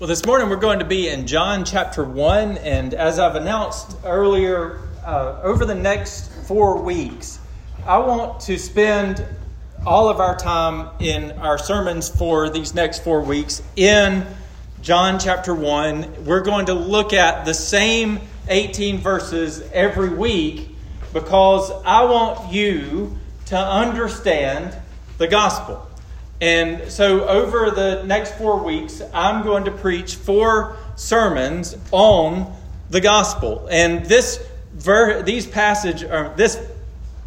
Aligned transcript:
Well, 0.00 0.08
this 0.08 0.24
morning 0.24 0.48
we're 0.48 0.56
going 0.56 0.78
to 0.78 0.86
be 0.86 1.10
in 1.10 1.26
John 1.26 1.62
chapter 1.62 2.02
1, 2.02 2.56
and 2.56 2.94
as 2.94 3.18
I've 3.18 3.34
announced 3.34 3.98
earlier, 4.02 4.80
uh, 5.04 5.38
over 5.42 5.66
the 5.66 5.74
next 5.74 6.32
four 6.48 6.80
weeks, 6.80 7.38
I 7.84 7.98
want 7.98 8.40
to 8.40 8.58
spend 8.58 9.22
all 9.84 10.08
of 10.08 10.18
our 10.18 10.38
time 10.38 10.88
in 11.00 11.32
our 11.32 11.58
sermons 11.58 12.08
for 12.08 12.48
these 12.48 12.72
next 12.72 13.04
four 13.04 13.20
weeks 13.20 13.62
in 13.76 14.26
John 14.80 15.18
chapter 15.18 15.54
1. 15.54 16.24
We're 16.24 16.44
going 16.44 16.64
to 16.64 16.74
look 16.74 17.12
at 17.12 17.44
the 17.44 17.52
same 17.52 18.20
18 18.48 19.00
verses 19.00 19.60
every 19.70 20.08
week 20.08 20.70
because 21.12 21.70
I 21.84 22.06
want 22.06 22.50
you 22.50 23.18
to 23.48 23.58
understand 23.58 24.74
the 25.18 25.28
gospel. 25.28 25.89
And 26.40 26.90
so, 26.90 27.28
over 27.28 27.70
the 27.70 28.02
next 28.04 28.38
four 28.38 28.64
weeks, 28.64 29.02
I'm 29.12 29.44
going 29.44 29.64
to 29.64 29.70
preach 29.70 30.14
four 30.16 30.76
sermons 30.96 31.76
on 31.92 32.56
the 32.88 33.00
gospel. 33.00 33.68
And 33.70 34.06
this 34.06 34.42
ver- 34.72 35.22
these 35.22 35.46
passage, 35.46 36.02
or 36.02 36.32
this 36.36 36.58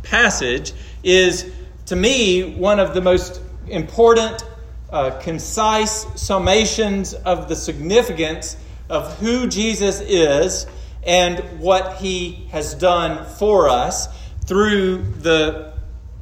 passage, 0.01 0.73
is 1.03 1.51
to 1.87 1.95
me 1.95 2.55
one 2.55 2.79
of 2.79 2.95
the 2.95 3.01
most 3.01 3.39
important, 3.67 4.43
uh, 4.91 5.19
concise 5.19 6.05
summations 6.05 7.13
of 7.13 7.49
the 7.49 7.55
significance 7.55 8.57
of 8.89 9.17
who 9.19 9.47
Jesus 9.47 10.01
is 10.01 10.65
and 11.05 11.59
what 11.59 11.97
He 11.97 12.47
has 12.51 12.73
done 12.73 13.25
for 13.25 13.69
us 13.69 14.07
through 14.45 15.03
the 15.21 15.72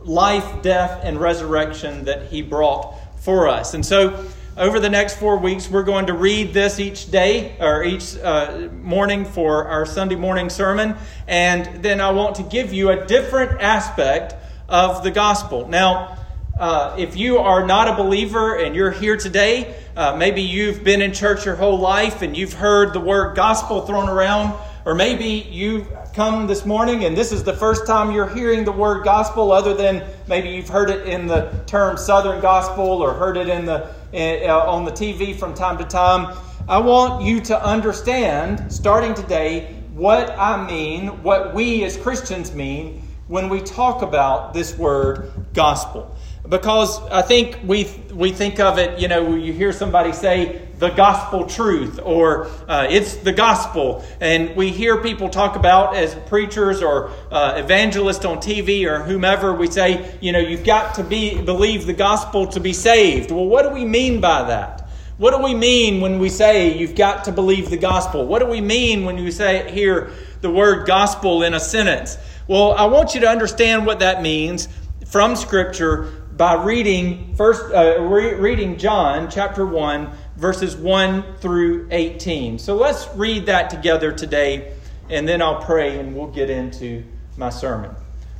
life, 0.04 0.62
death, 0.62 1.02
and 1.04 1.20
resurrection 1.20 2.05
that 2.05 2.28
he 2.28 2.41
brought 2.41 2.96
for 3.18 3.48
us. 3.48 3.73
And 3.73 3.86
so, 3.86 4.26
over 4.58 4.82
the 4.82 4.90
next 4.90 5.18
four 5.18 5.38
weeks, 5.38 5.70
we're 5.70 5.84
going 5.84 6.08
to 6.08 6.14
read 6.14 6.54
this 6.54 6.80
each 6.80 7.10
day 7.10 7.55
or 7.60 7.84
each 7.84 8.18
uh, 8.18 8.68
morning 8.82 9.24
for 9.24 9.66
our 9.66 9.85
Sunday 9.85 10.16
morning 10.16 10.49
sermon. 10.49 10.98
And 11.26 11.82
then 11.82 12.02
I 12.02 12.12
want 12.12 12.35
to 12.35 12.43
give 12.43 12.74
you 12.74 12.90
a 12.90 13.05
different 13.05 13.62
aspect 13.62 14.35
of 14.68 15.04
the 15.04 15.12
gospel. 15.12 15.70
Now, 15.70 16.18
uh, 16.60 16.96
if 16.99 17.15
you 17.15 17.38
are 17.38 17.65
not 17.65 17.88
a 17.88 18.04
believer 18.04 18.55
and 18.55 18.76
you're 18.76 18.91
here 18.91 19.15
today, 19.15 19.74
uh, 19.96 20.15
maybe 20.18 20.41
you've 20.41 20.84
been 20.84 21.02
in 21.02 21.13
church 21.13 21.46
your 21.46 21.55
whole 21.55 21.80
life 21.80 22.21
and 22.21 22.36
you've 22.36 22.54
heard 22.54 22.93
the 22.93 22.99
word 22.99 23.36
gospel 23.36 23.82
thrown 23.82 24.10
around, 24.10 24.54
or 24.86 24.96
maybe 24.96 25.48
you 25.49 25.88
come 26.13 26.45
this 26.45 26.65
morning 26.65 27.05
and 27.05 27.15
this 27.15 27.31
is 27.31 27.41
the 27.41 27.54
first 27.54 27.87
time 27.87 28.12
you're 28.12 28.27
hearing 28.27 28.65
the 28.65 28.71
word 28.71 29.04
gospel, 29.04 29.51
other 29.51 29.73
than 29.73 30.04
maybe 30.27 30.49
you've 30.49 30.68
heard 30.68 30.90
it 30.90 31.07
in 31.07 31.26
the 31.26 31.49
term 31.65 31.95
Southern 31.95 32.41
gospel 32.41 32.85
or 32.85 33.13
heard 33.13 33.37
it 33.37 33.48
in 33.48 33.65
the 33.65 33.87
uh, 34.13 34.65
on 34.70 34.84
the 34.84 34.91
TV 34.91 35.37
from 35.37 35.53
time 35.53 35.77
to 35.77 35.85
time. 35.85 36.37
I 36.68 36.79
want 36.79 37.23
you 37.23 37.40
to 37.41 37.65
understand, 37.65 38.71
starting 38.71 39.13
today, 39.13 39.73
what 39.93 40.31
I 40.31 40.65
mean, 40.65 41.23
what 41.23 41.53
we 41.53 41.85
as 41.85 41.95
Christians 41.95 42.53
mean 42.53 43.01
when 43.27 43.48
we 43.48 43.62
talk 43.62 44.01
about 44.01 44.53
this 44.53 44.77
word 44.77 45.31
gospel 45.53 46.13
because 46.49 47.01
I 47.03 47.21
think 47.21 47.59
we 47.63 47.90
we 48.13 48.31
think 48.31 48.59
of 48.59 48.77
it. 48.77 48.99
You 48.99 49.07
know, 49.07 49.35
you 49.35 49.53
hear 49.53 49.71
somebody 49.71 50.12
say 50.12 50.68
the 50.82 50.90
gospel 50.90 51.46
truth 51.46 51.99
or 52.04 52.48
uh, 52.68 52.87
it's 52.90 53.18
the 53.18 53.32
gospel, 53.32 54.04
and 54.20 54.55
we 54.55 54.71
hear 54.71 54.98
people 54.98 55.29
talk 55.29 55.55
about 55.55 55.96
as 55.96 56.15
preachers 56.26 56.82
or 56.82 57.12
uh, 57.29 57.54
evangelists 57.57 58.26
on 58.26 58.37
TV 58.37 58.87
or 58.87 59.04
whomever. 59.04 59.54
We 59.54 59.70
say, 59.70 60.18
you 60.21 60.32
know, 60.32 60.40
you've 60.40 60.63
got 60.63 60.96
to 60.96 61.04
be 61.04 61.40
believe 61.40 61.85
the 61.85 61.93
gospel 61.93 62.48
to 62.48 62.59
be 62.59 62.74
saved. 62.74 63.29
Well, 63.29 63.46
what 63.46 63.62
do 63.62 63.70
we 63.70 63.85
mean 63.85 64.22
by 64.22 64.47
that? 64.47 64.90
What 65.19 65.38
do 65.38 65.44
we 65.44 65.53
mean 65.53 66.02
when 66.02 66.18
we 66.18 66.29
say 66.29 66.75
you've 66.75 66.96
got 66.96 67.25
to 67.25 67.31
believe 67.31 67.69
the 67.69 67.78
gospel? 67.78 68.25
What 68.25 68.40
do 68.40 68.47
we 68.47 68.59
mean 68.59 69.06
when 69.06 69.18
we 69.18 69.29
say 69.29 69.72
hear 69.72 70.12
the 70.41 70.50
word 70.50 70.88
gospel 70.88 71.44
in 71.44 71.53
a 71.53 71.59
sentence? 71.59 72.18
Well, 72.48 72.72
I 72.72 72.86
want 72.86 73.13
you 73.13 73.22
to 73.22 73.30
understand 73.30 73.86
what 73.86 74.00
that 74.00 74.24
means 74.24 74.68
from 75.06 75.36
Scripture 75.36 76.22
by 76.36 76.63
reading 76.63 77.36
first 77.36 77.72
uh, 77.72 78.02
re- 78.02 78.34
reading 78.34 78.80
John 78.80 79.30
chapter 79.30 79.63
1 79.63 80.09
verses 80.41 80.75
1 80.75 81.35
through 81.40 81.88
18. 81.91 82.57
So 82.57 82.75
let's 82.75 83.07
read 83.16 83.46
that 83.46 83.69
together 83.69 84.12
today 84.12 84.74
and 85.07 85.28
then 85.28 85.40
I'll 85.40 85.62
pray 85.62 86.00
and 86.00 86.16
we'll 86.16 86.31
get 86.31 86.50
into 86.50 87.03
my 87.38 87.52
sermon. 87.52 87.91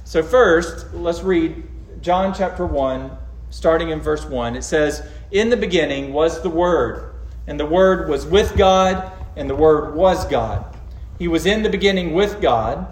So 0.03 0.23
first, 0.23 0.94
let's 0.95 1.22
read 1.22 1.63
John 2.01 2.34
chapter 2.34 2.66
1 2.66 3.11
starting 3.51 3.91
in 3.91 4.01
verse 4.01 4.25
1. 4.25 4.56
It 4.56 4.63
says, 4.63 5.03
"In 5.29 5.51
the 5.51 5.57
beginning 5.57 6.11
was 6.11 6.41
the 6.41 6.50
word, 6.50 7.11
and 7.45 7.59
the 7.59 7.67
word 7.67 8.09
was 8.09 8.25
with 8.25 8.57
God, 8.57 9.11
and 9.35 9.47
the 9.47 9.56
word 9.56 9.94
was 9.94 10.25
God. 10.25 10.66
He 11.19 11.28
was 11.28 11.45
in 11.45 11.61
the 11.61 11.69
beginning 11.69 12.13
with 12.13 12.41
God." 12.41 12.88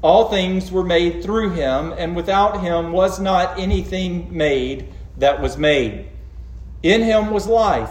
All 0.00 0.28
things 0.28 0.70
were 0.70 0.84
made 0.84 1.24
through 1.24 1.50
him, 1.50 1.92
and 1.98 2.14
without 2.14 2.60
him 2.60 2.92
was 2.92 3.18
not 3.18 3.58
anything 3.58 4.28
made 4.30 4.92
that 5.18 5.42
was 5.42 5.58
made. 5.58 6.04
In 6.84 7.02
him 7.02 7.32
was 7.32 7.48
life, 7.48 7.90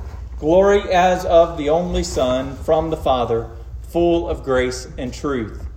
glory 0.41 0.81
as 0.91 1.23
of 1.25 1.55
the 1.55 1.69
only 1.69 2.03
Son 2.03 2.55
from 2.55 2.89
the 2.89 2.97
Father, 2.97 3.47
full 3.83 4.27
of 4.27 4.41
grace 4.41 4.87
and 4.97 5.13
truth. 5.13 5.67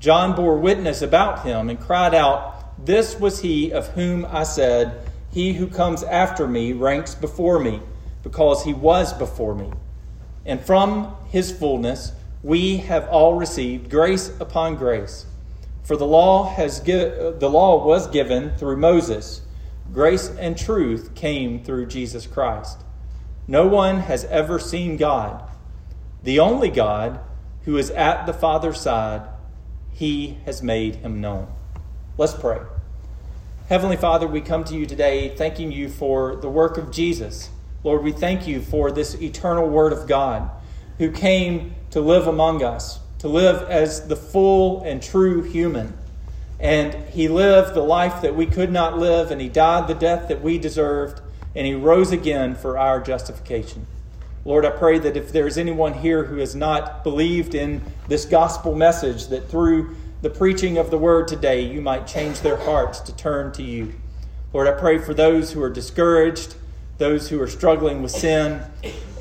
John 0.00 0.34
bore 0.34 0.56
witness 0.56 1.02
about 1.02 1.44
him 1.44 1.68
and 1.68 1.78
cried 1.78 2.14
out, 2.14 2.86
This 2.86 3.20
was 3.20 3.40
he 3.40 3.70
of 3.70 3.88
whom 3.88 4.26
I 4.30 4.44
said, 4.44 4.98
He 5.30 5.52
who 5.52 5.66
comes 5.66 6.02
after 6.02 6.48
me 6.48 6.72
ranks 6.72 7.14
before 7.14 7.58
me, 7.58 7.82
because 8.22 8.64
he 8.64 8.72
was 8.72 9.12
before 9.12 9.54
me. 9.54 9.70
And 10.46 10.58
from 10.58 11.14
his 11.28 11.52
fullness, 11.52 12.12
we 12.42 12.78
have 12.78 13.06
all 13.10 13.34
received 13.34 13.90
grace 13.90 14.32
upon 14.40 14.76
grace. 14.76 15.26
For 15.82 15.98
the 15.98 16.06
law 16.06 16.48
has 16.48 16.80
the 16.80 17.50
law 17.50 17.86
was 17.86 18.06
given 18.06 18.56
through 18.56 18.78
Moses. 18.78 19.42
Grace 19.92 20.30
and 20.38 20.56
truth 20.56 21.14
came 21.14 21.62
through 21.62 21.88
Jesus 21.88 22.26
Christ. 22.26 22.78
No 23.50 23.66
one 23.66 24.00
has 24.00 24.26
ever 24.26 24.58
seen 24.58 24.98
God. 24.98 25.42
The 26.22 26.38
only 26.38 26.68
God 26.68 27.18
who 27.64 27.78
is 27.78 27.90
at 27.90 28.26
the 28.26 28.34
Father's 28.34 28.78
side, 28.78 29.22
he 29.90 30.36
has 30.44 30.62
made 30.62 30.96
him 30.96 31.22
known. 31.22 31.48
Let's 32.18 32.34
pray. 32.34 32.58
Heavenly 33.70 33.96
Father, 33.96 34.26
we 34.26 34.42
come 34.42 34.64
to 34.64 34.74
you 34.74 34.84
today 34.84 35.34
thanking 35.34 35.72
you 35.72 35.88
for 35.88 36.36
the 36.36 36.50
work 36.50 36.76
of 36.76 36.90
Jesus. 36.90 37.48
Lord, 37.84 38.02
we 38.02 38.12
thank 38.12 38.46
you 38.46 38.60
for 38.60 38.92
this 38.92 39.14
eternal 39.14 39.66
Word 39.66 39.94
of 39.94 40.06
God 40.06 40.50
who 40.98 41.10
came 41.10 41.74
to 41.90 42.02
live 42.02 42.26
among 42.26 42.62
us, 42.62 43.00
to 43.20 43.28
live 43.28 43.62
as 43.70 44.08
the 44.08 44.16
full 44.16 44.82
and 44.82 45.02
true 45.02 45.42
human. 45.42 45.96
And 46.60 46.92
he 47.10 47.28
lived 47.28 47.72
the 47.72 47.82
life 47.82 48.20
that 48.20 48.36
we 48.36 48.44
could 48.44 48.70
not 48.70 48.98
live, 48.98 49.30
and 49.30 49.40
he 49.40 49.48
died 49.48 49.88
the 49.88 49.94
death 49.94 50.28
that 50.28 50.42
we 50.42 50.58
deserved, 50.58 51.22
and 51.58 51.66
he 51.66 51.74
rose 51.74 52.12
again 52.12 52.54
for 52.54 52.78
our 52.78 53.00
justification. 53.00 53.84
Lord, 54.44 54.64
I 54.64 54.70
pray 54.70 55.00
that 55.00 55.16
if 55.16 55.32
there's 55.32 55.58
anyone 55.58 55.92
here 55.92 56.22
who 56.22 56.36
has 56.36 56.54
not 56.54 57.02
believed 57.02 57.52
in 57.52 57.82
this 58.06 58.24
gospel 58.24 58.76
message, 58.76 59.26
that 59.26 59.48
through 59.48 59.96
the 60.22 60.30
preaching 60.30 60.78
of 60.78 60.92
the 60.92 60.98
word 60.98 61.26
today, 61.26 61.62
you 61.62 61.82
might 61.82 62.06
change 62.06 62.42
their 62.42 62.58
hearts 62.58 63.00
to 63.00 63.16
turn 63.16 63.50
to 63.54 63.64
you. 63.64 63.92
Lord, 64.52 64.68
I 64.68 64.70
pray 64.70 64.98
for 64.98 65.12
those 65.12 65.50
who 65.50 65.60
are 65.60 65.68
discouraged, 65.68 66.54
those 66.98 67.28
who 67.28 67.42
are 67.42 67.48
struggling 67.48 68.02
with 68.02 68.12
sin, 68.12 68.62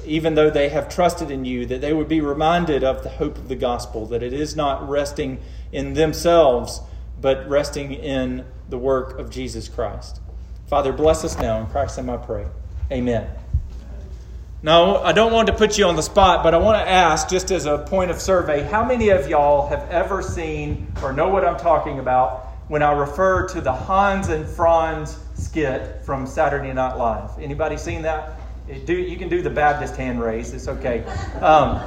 even 0.06 0.36
though 0.36 0.52
they 0.52 0.70
have 0.70 0.90
trusted 0.90 1.32
in 1.32 1.44
you, 1.44 1.66
that 1.66 1.82
they 1.82 1.92
would 1.92 2.08
be 2.08 2.22
reminded 2.22 2.84
of 2.84 3.02
the 3.02 3.10
hope 3.10 3.40
of 3.40 3.48
the 3.50 3.56
gospel, 3.56 4.06
that 4.06 4.22
it 4.22 4.32
is 4.32 4.56
not 4.56 4.88
resting 4.88 5.40
in 5.72 5.96
themselves, 5.96 6.82
but 7.20 7.50
resting 7.50 7.94
in 7.94 8.46
the 8.70 8.78
work 8.78 9.18
of 9.18 9.32
Jesus 9.32 9.68
Christ. 9.68 10.22
Father, 10.68 10.92
bless 10.92 11.24
us 11.24 11.38
now. 11.38 11.62
In 11.62 11.68
Christ's 11.68 11.98
name 11.98 12.10
I 12.10 12.18
pray. 12.18 12.46
Amen. 12.92 13.30
Now, 14.62 14.98
I 14.98 15.14
don't 15.14 15.32
want 15.32 15.48
to 15.48 15.54
put 15.54 15.78
you 15.78 15.86
on 15.86 15.96
the 15.96 16.04
spot, 16.04 16.44
but 16.44 16.54
I 16.54 16.58
want 16.58 16.84
to 16.84 16.90
ask, 16.90 17.30
just 17.30 17.52
as 17.52 17.66
a 17.66 17.78
point 17.78 18.12
of 18.12 18.20
survey, 18.20 18.64
how 18.64 18.84
many 18.84 19.10
of 19.10 19.30
y'all 19.30 19.70
have 19.70 19.90
ever 19.90 20.22
seen 20.22 20.92
or 21.02 21.14
know 21.14 21.30
what 21.30 21.46
I'm 21.46 21.58
talking 21.58 22.00
about 22.00 22.48
when 22.68 22.84
I 22.84 22.92
refer 22.92 23.48
to 23.48 23.62
the 23.62 23.72
Hans 23.72 24.28
and 24.28 24.46
Franz 24.46 25.20
skit 25.36 26.04
from 26.04 26.28
Saturday 26.28 26.74
Night 26.74 26.98
Live? 26.98 27.40
Anybody 27.40 27.78
seen 27.78 28.02
that? 28.02 28.34
Do, 28.86 28.94
you 28.94 29.16
can 29.16 29.30
do 29.30 29.42
the 29.42 29.50
Baptist 29.50 29.96
hand 29.96 30.22
raise, 30.22 30.54
it's 30.54 30.68
okay. 30.68 31.06
Um, 31.40 31.80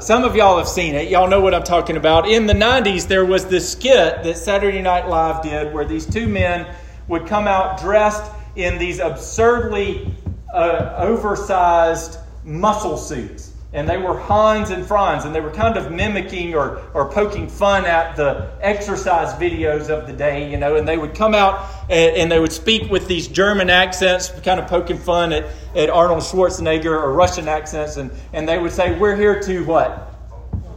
some 0.00 0.24
of 0.24 0.34
y'all 0.34 0.58
have 0.58 0.66
seen 0.66 0.96
it. 0.96 1.10
Y'all 1.10 1.28
know 1.28 1.40
what 1.40 1.54
I'm 1.54 1.62
talking 1.62 1.96
about. 1.96 2.28
In 2.28 2.46
the 2.46 2.54
90s, 2.54 3.06
there 3.06 3.24
was 3.24 3.46
this 3.46 3.70
skit 3.70 4.24
that 4.24 4.36
Saturday 4.36 4.82
Night 4.82 5.06
Live 5.08 5.44
did 5.44 5.72
where 5.72 5.84
these 5.84 6.06
two 6.06 6.26
men 6.26 6.66
would 7.10 7.26
come 7.26 7.46
out 7.46 7.78
dressed 7.78 8.30
in 8.56 8.78
these 8.78 9.00
absurdly 9.00 10.14
uh, 10.54 10.94
oversized 10.96 12.18
muscle 12.44 12.96
suits. 12.96 13.52
And 13.72 13.88
they 13.88 13.98
were 13.98 14.18
Hans 14.18 14.70
and 14.70 14.84
Franz, 14.84 15.24
and 15.24 15.32
they 15.32 15.40
were 15.40 15.52
kind 15.52 15.76
of 15.76 15.92
mimicking 15.92 16.54
or, 16.56 16.82
or 16.92 17.08
poking 17.08 17.48
fun 17.48 17.84
at 17.84 18.16
the 18.16 18.50
exercise 18.60 19.32
videos 19.34 19.90
of 19.90 20.08
the 20.08 20.12
day, 20.12 20.50
you 20.50 20.56
know. 20.56 20.74
And 20.74 20.88
they 20.88 20.98
would 20.98 21.14
come 21.14 21.34
out 21.34 21.68
and, 21.88 22.16
and 22.16 22.32
they 22.32 22.40
would 22.40 22.52
speak 22.52 22.90
with 22.90 23.06
these 23.06 23.28
German 23.28 23.70
accents, 23.70 24.30
kind 24.40 24.58
of 24.58 24.66
poking 24.66 24.98
fun 24.98 25.32
at, 25.32 25.46
at 25.76 25.88
Arnold 25.88 26.24
Schwarzenegger 26.24 26.86
or 26.86 27.12
Russian 27.12 27.46
accents. 27.46 27.96
And, 27.96 28.10
and 28.32 28.48
they 28.48 28.58
would 28.58 28.72
say, 28.72 28.98
We're 28.98 29.14
here 29.14 29.40
to 29.42 29.64
what? 29.64 30.09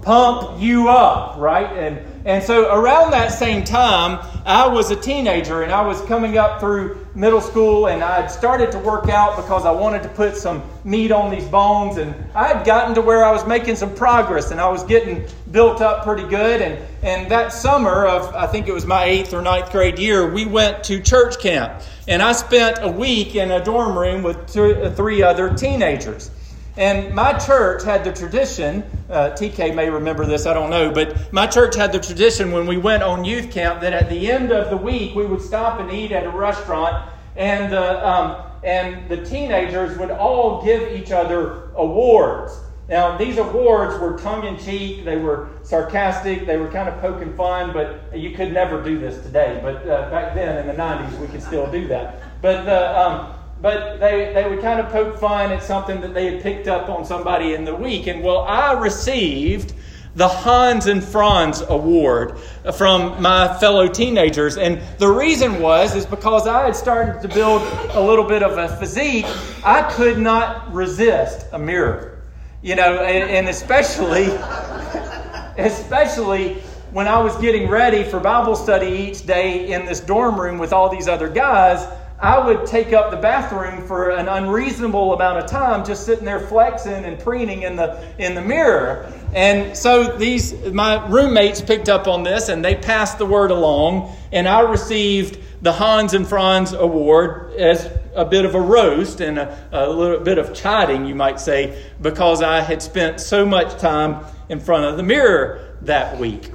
Pump 0.03 0.61
you 0.61 0.89
up, 0.89 1.37
right? 1.37 1.71
And 1.77 1.99
and 2.25 2.41
so 2.41 2.73
around 2.73 3.11
that 3.11 3.33
same 3.33 3.65
time, 3.65 4.25
I 4.45 4.65
was 4.67 4.91
a 4.91 4.95
teenager 4.95 5.61
and 5.61 5.73
I 5.73 5.85
was 5.85 5.99
coming 6.03 6.37
up 6.37 6.61
through 6.61 7.05
middle 7.15 7.41
school 7.41 7.87
and 7.87 8.01
I 8.01 8.21
had 8.21 8.27
started 8.27 8.71
to 8.71 8.79
work 8.79 9.09
out 9.09 9.35
because 9.35 9.65
I 9.65 9.71
wanted 9.71 10.03
to 10.03 10.09
put 10.09 10.37
some 10.37 10.63
meat 10.85 11.11
on 11.11 11.31
these 11.31 11.45
bones. 11.45 11.97
And 11.97 12.15
I 12.33 12.47
had 12.47 12.65
gotten 12.65 12.95
to 12.95 13.01
where 13.01 13.25
I 13.25 13.31
was 13.31 13.45
making 13.45 13.75
some 13.75 13.93
progress 13.93 14.51
and 14.51 14.61
I 14.61 14.69
was 14.69 14.83
getting 14.83 15.27
built 15.51 15.81
up 15.81 16.05
pretty 16.05 16.25
good. 16.29 16.61
And, 16.61 16.79
and 17.01 17.29
that 17.29 17.51
summer 17.51 18.05
of, 18.05 18.33
I 18.33 18.47
think 18.47 18.69
it 18.69 18.73
was 18.73 18.85
my 18.85 19.03
eighth 19.03 19.33
or 19.33 19.41
ninth 19.41 19.69
grade 19.73 19.99
year, 19.99 20.31
we 20.31 20.45
went 20.45 20.85
to 20.85 21.01
church 21.01 21.39
camp. 21.39 21.81
And 22.07 22.21
I 22.21 22.31
spent 22.31 22.79
a 22.81 22.89
week 22.89 23.35
in 23.35 23.51
a 23.51 23.61
dorm 23.61 23.97
room 23.97 24.23
with 24.23 24.49
three 24.49 25.23
other 25.23 25.53
teenagers. 25.53 26.31
And 26.75 27.13
my 27.13 27.33
church 27.33 27.83
had 27.83 28.03
the 28.03 28.11
tradition, 28.11 28.83
uh, 29.09 29.29
TK 29.31 29.75
may 29.75 29.89
remember 29.91 30.25
this, 30.25 30.47
I 30.47 30.53
don't 30.53 30.71
know, 30.71 30.91
but 30.91 31.31
my 31.31 31.45
church 31.45 31.75
had 31.75 31.91
the 31.91 31.99
tradition 31.99 32.51
when 32.51 32.65
we 32.65 32.77
went 32.77 33.03
on 33.03 33.23
youth 33.23 33.51
camp 33.51 33.81
that 33.81 33.93
at 33.93 34.09
the 34.09 34.31
end 34.31 34.51
of 34.51 34.71
the 34.71 34.77
week 34.77 35.13
we 35.13 35.25
would 35.25 35.41
stop 35.41 35.79
and 35.79 35.91
eat 35.91 36.11
at 36.11 36.25
a 36.25 36.31
restaurant, 36.31 37.11
and, 37.35 37.75
uh, 37.75 38.01
um, 38.03 38.51
and 38.63 39.07
the 39.07 39.23
teenagers 39.23 39.97
would 39.99 40.09
all 40.09 40.63
give 40.63 40.91
each 40.93 41.11
other 41.11 41.69
awards. 41.75 42.59
Now, 42.89 43.17
these 43.17 43.37
awards 43.37 43.99
were 43.99 44.17
tongue 44.17 44.45
in 44.45 44.57
cheek, 44.57 45.05
they 45.05 45.17
were 45.17 45.49
sarcastic, 45.61 46.47
they 46.47 46.57
were 46.57 46.69
kind 46.69 46.89
of 46.89 46.99
poking 46.99 47.35
fun, 47.35 47.71
but 47.71 48.17
you 48.17 48.31
could 48.31 48.51
never 48.51 48.83
do 48.83 48.97
this 48.97 49.23
today. 49.23 49.59
But 49.63 49.87
uh, 49.87 50.09
back 50.09 50.33
then 50.33 50.57
in 50.57 50.67
the 50.67 50.73
90s, 50.73 51.19
we 51.19 51.27
could 51.27 51.43
still 51.43 51.71
do 51.71 51.87
that. 51.87 52.41
But 52.41 52.67
uh, 52.67 53.31
um, 53.31 53.42
but 53.63 53.97
they, 54.01 54.33
they 54.33 54.49
would 54.49 54.59
kind 54.59 54.81
of 54.81 54.91
poke 54.91 55.17
fun 55.17 55.49
at 55.53 55.63
something 55.63 56.01
that 56.01 56.13
they 56.13 56.33
had 56.33 56.43
picked 56.43 56.67
up 56.67 56.89
on 56.89 57.05
somebody 57.05 57.53
in 57.53 57.63
the 57.63 57.73
week. 57.73 58.07
And 58.07 58.21
well, 58.21 58.39
I 58.39 58.73
received 58.73 59.73
the 60.15 60.27
Hans 60.27 60.87
and 60.87 61.01
Franz 61.01 61.61
Award 61.61 62.37
from 62.75 63.21
my 63.21 63.57
fellow 63.59 63.87
teenagers. 63.87 64.57
And 64.57 64.81
the 64.97 65.07
reason 65.07 65.61
was 65.61 65.95
is 65.95 66.05
because 66.05 66.45
I 66.45 66.65
had 66.65 66.75
started 66.75 67.21
to 67.21 67.33
build 67.33 67.61
a 67.91 68.01
little 68.01 68.25
bit 68.25 68.43
of 68.43 68.57
a 68.57 68.67
physique, 68.79 69.25
I 69.63 69.89
could 69.93 70.19
not 70.19 70.73
resist 70.73 71.47
a 71.53 71.57
mirror. 71.57 72.21
You 72.61 72.75
know, 72.75 72.97
and, 73.01 73.29
and 73.29 73.47
especially 73.47 74.25
especially 75.57 76.55
when 76.91 77.07
I 77.07 77.17
was 77.19 77.33
getting 77.37 77.69
ready 77.69 78.03
for 78.03 78.19
Bible 78.19 78.57
study 78.57 78.87
each 78.87 79.25
day 79.25 79.71
in 79.71 79.85
this 79.85 80.01
dorm 80.01 80.37
room 80.37 80.57
with 80.57 80.73
all 80.73 80.89
these 80.89 81.07
other 81.07 81.29
guys, 81.29 81.87
I 82.23 82.39
would 82.39 82.65
take 82.65 82.93
up 82.93 83.11
the 83.11 83.17
bathroom 83.17 83.85
for 83.85 84.11
an 84.11 84.29
unreasonable 84.29 85.13
amount 85.13 85.39
of 85.39 85.45
time, 85.45 85.83
just 85.83 86.05
sitting 86.05 86.23
there 86.23 86.39
flexing 86.39 87.03
and 87.03 87.19
preening 87.19 87.63
in 87.63 87.75
the 87.75 88.01
in 88.17 88.33
the 88.33 88.41
mirror. 88.41 89.11
And 89.33 89.77
so 89.77 90.15
these 90.15 90.53
my 90.71 91.05
roommates 91.09 91.59
picked 91.59 91.89
up 91.89 92.07
on 92.07 92.23
this, 92.23 92.47
and 92.47 92.63
they 92.63 92.75
passed 92.75 93.17
the 93.17 93.25
word 93.25 93.51
along, 93.51 94.15
and 94.31 94.47
I 94.47 94.61
received 94.61 95.37
the 95.61 95.73
Hans 95.73 96.13
and 96.13 96.25
Franz 96.25 96.71
Award 96.71 97.55
as 97.55 97.91
a 98.15 98.23
bit 98.23 98.45
of 98.45 98.55
a 98.55 98.61
roast 98.61 99.19
and 99.19 99.37
a, 99.37 99.69
a 99.73 99.89
little 99.89 100.21
bit 100.21 100.37
of 100.37 100.53
chiding, 100.53 101.05
you 101.05 101.15
might 101.15 101.41
say, 101.41 101.83
because 102.01 102.41
I 102.41 102.61
had 102.61 102.81
spent 102.81 103.19
so 103.19 103.45
much 103.45 103.77
time 103.81 104.23
in 104.47 104.61
front 104.61 104.85
of 104.85 104.95
the 104.95 105.03
mirror 105.03 105.77
that 105.81 106.17
week. 106.17 106.49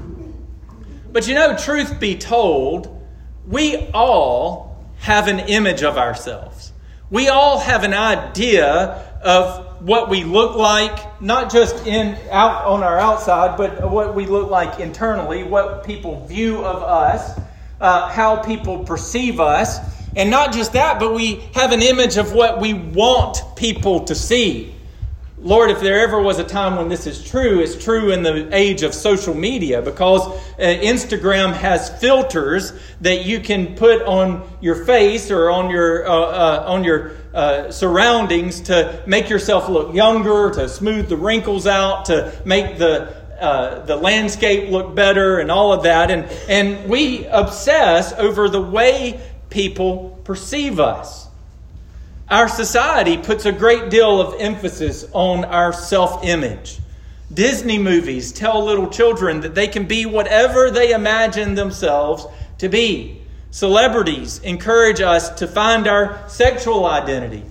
But 1.12 1.28
you 1.28 1.34
know, 1.34 1.54
truth 1.58 2.00
be 2.00 2.16
told, 2.16 3.06
we 3.46 3.88
all 3.92 4.67
have 4.98 5.28
an 5.28 5.40
image 5.40 5.82
of 5.82 5.96
ourselves. 5.96 6.72
We 7.10 7.28
all 7.28 7.58
have 7.58 7.84
an 7.84 7.94
idea 7.94 9.04
of 9.22 9.82
what 9.82 10.08
we 10.08 10.24
look 10.24 10.56
like, 10.56 11.20
not 11.22 11.50
just 11.50 11.86
in 11.86 12.16
out 12.30 12.64
on 12.64 12.82
our 12.82 12.98
outside, 12.98 13.56
but 13.56 13.90
what 13.90 14.14
we 14.14 14.26
look 14.26 14.50
like 14.50 14.80
internally, 14.80 15.44
what 15.44 15.84
people 15.84 16.26
view 16.26 16.64
of 16.64 16.82
us, 16.82 17.40
uh, 17.80 18.08
how 18.08 18.36
people 18.42 18.84
perceive 18.84 19.40
us, 19.40 19.78
and 20.16 20.30
not 20.30 20.52
just 20.52 20.72
that, 20.72 20.98
but 20.98 21.14
we 21.14 21.36
have 21.54 21.72
an 21.72 21.82
image 21.82 22.16
of 22.16 22.32
what 22.32 22.60
we 22.60 22.74
want 22.74 23.42
people 23.56 24.04
to 24.04 24.14
see. 24.14 24.74
Lord, 25.40 25.70
if 25.70 25.80
there 25.80 26.00
ever 26.00 26.20
was 26.20 26.40
a 26.40 26.44
time 26.44 26.76
when 26.76 26.88
this 26.88 27.06
is 27.06 27.22
true, 27.22 27.60
it's 27.60 27.82
true 27.82 28.10
in 28.10 28.24
the 28.24 28.48
age 28.52 28.82
of 28.82 28.92
social 28.92 29.34
media 29.34 29.80
because 29.80 30.26
uh, 30.26 30.58
Instagram 30.58 31.52
has 31.52 31.88
filters 32.00 32.72
that 33.02 33.24
you 33.24 33.38
can 33.38 33.76
put 33.76 34.02
on 34.02 34.50
your 34.60 34.84
face 34.84 35.30
or 35.30 35.48
on 35.50 35.70
your 35.70 36.08
uh, 36.08 36.12
uh, 36.12 36.64
on 36.66 36.82
your 36.82 37.12
uh, 37.32 37.70
surroundings 37.70 38.62
to 38.62 39.00
make 39.06 39.28
yourself 39.28 39.68
look 39.68 39.94
younger, 39.94 40.50
to 40.50 40.68
smooth 40.68 41.08
the 41.08 41.16
wrinkles 41.16 41.68
out, 41.68 42.06
to 42.06 42.42
make 42.44 42.76
the 42.78 43.14
uh, 43.40 43.84
the 43.86 43.94
landscape 43.94 44.70
look 44.70 44.96
better, 44.96 45.38
and 45.38 45.52
all 45.52 45.72
of 45.72 45.84
that. 45.84 46.10
And 46.10 46.24
and 46.48 46.90
we 46.90 47.26
obsess 47.26 48.12
over 48.14 48.48
the 48.48 48.60
way 48.60 49.20
people 49.50 50.18
perceive 50.24 50.80
us. 50.80 51.27
Our 52.30 52.48
society 52.48 53.16
puts 53.16 53.46
a 53.46 53.52
great 53.52 53.88
deal 53.88 54.20
of 54.20 54.38
emphasis 54.38 55.06
on 55.12 55.46
our 55.46 55.72
self 55.72 56.22
image. 56.24 56.78
Disney 57.32 57.78
movies 57.78 58.32
tell 58.32 58.62
little 58.62 58.88
children 58.88 59.40
that 59.40 59.54
they 59.54 59.66
can 59.66 59.86
be 59.86 60.04
whatever 60.04 60.70
they 60.70 60.92
imagine 60.92 61.54
themselves 61.54 62.26
to 62.58 62.68
be. 62.68 63.22
Celebrities 63.50 64.40
encourage 64.40 65.00
us 65.00 65.30
to 65.38 65.46
find 65.46 65.86
our 65.86 66.28
sexual 66.28 66.84
identity. 66.84 67.44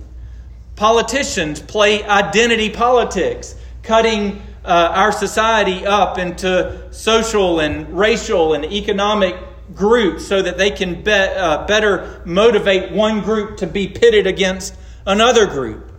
Politicians 0.76 1.60
play 1.60 2.04
identity 2.04 2.70
politics, 2.70 3.56
cutting 3.82 4.40
uh, 4.64 4.92
our 4.94 5.10
society 5.10 5.84
up 5.86 6.18
into 6.18 6.92
social 6.92 7.58
and 7.58 7.98
racial 7.98 8.54
and 8.54 8.64
economic 8.64 9.34
groups 9.74 10.26
so 10.26 10.42
that 10.42 10.58
they 10.58 10.70
can 10.70 11.02
be, 11.02 11.10
uh, 11.10 11.66
better 11.66 12.22
motivate 12.24 12.92
one 12.92 13.20
group 13.20 13.58
to 13.58 13.66
be 13.66 13.88
pitted 13.88 14.26
against 14.26 14.74
another 15.06 15.46
group. 15.46 15.92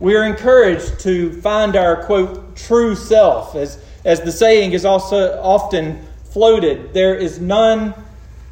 We 0.00 0.16
are 0.16 0.24
encouraged 0.24 1.00
to 1.00 1.40
find 1.40 1.76
our, 1.76 2.04
quote, 2.04 2.56
true 2.56 2.94
self. 2.94 3.54
As, 3.54 3.82
as 4.04 4.20
the 4.20 4.32
saying 4.32 4.72
is 4.72 4.84
also 4.84 5.40
often 5.40 6.06
floated, 6.24 6.92
there 6.92 7.14
is 7.14 7.40
none 7.40 7.94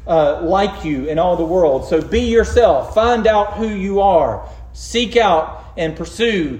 uh, 0.07 0.41
like 0.41 0.83
you 0.85 1.05
in 1.07 1.19
all 1.19 1.35
the 1.35 1.45
world. 1.45 1.85
So 1.85 2.01
be 2.01 2.21
yourself. 2.21 2.93
Find 2.93 3.27
out 3.27 3.53
who 3.53 3.67
you 3.67 4.01
are. 4.01 4.49
Seek 4.73 5.17
out 5.17 5.63
and 5.77 5.95
pursue 5.95 6.59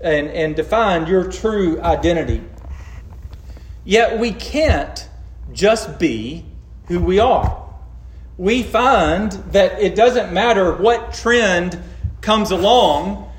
and, 0.00 0.28
and 0.28 0.54
define 0.54 1.06
your 1.06 1.30
true 1.30 1.80
identity. 1.80 2.42
Yet 3.84 4.18
we 4.18 4.32
can't 4.32 5.08
just 5.52 5.98
be 5.98 6.44
who 6.86 7.00
we 7.00 7.18
are. 7.18 7.62
We 8.36 8.62
find 8.62 9.32
that 9.52 9.80
it 9.80 9.94
doesn't 9.94 10.32
matter 10.32 10.74
what 10.74 11.14
trend 11.14 11.80
comes 12.20 12.50
along. 12.50 13.30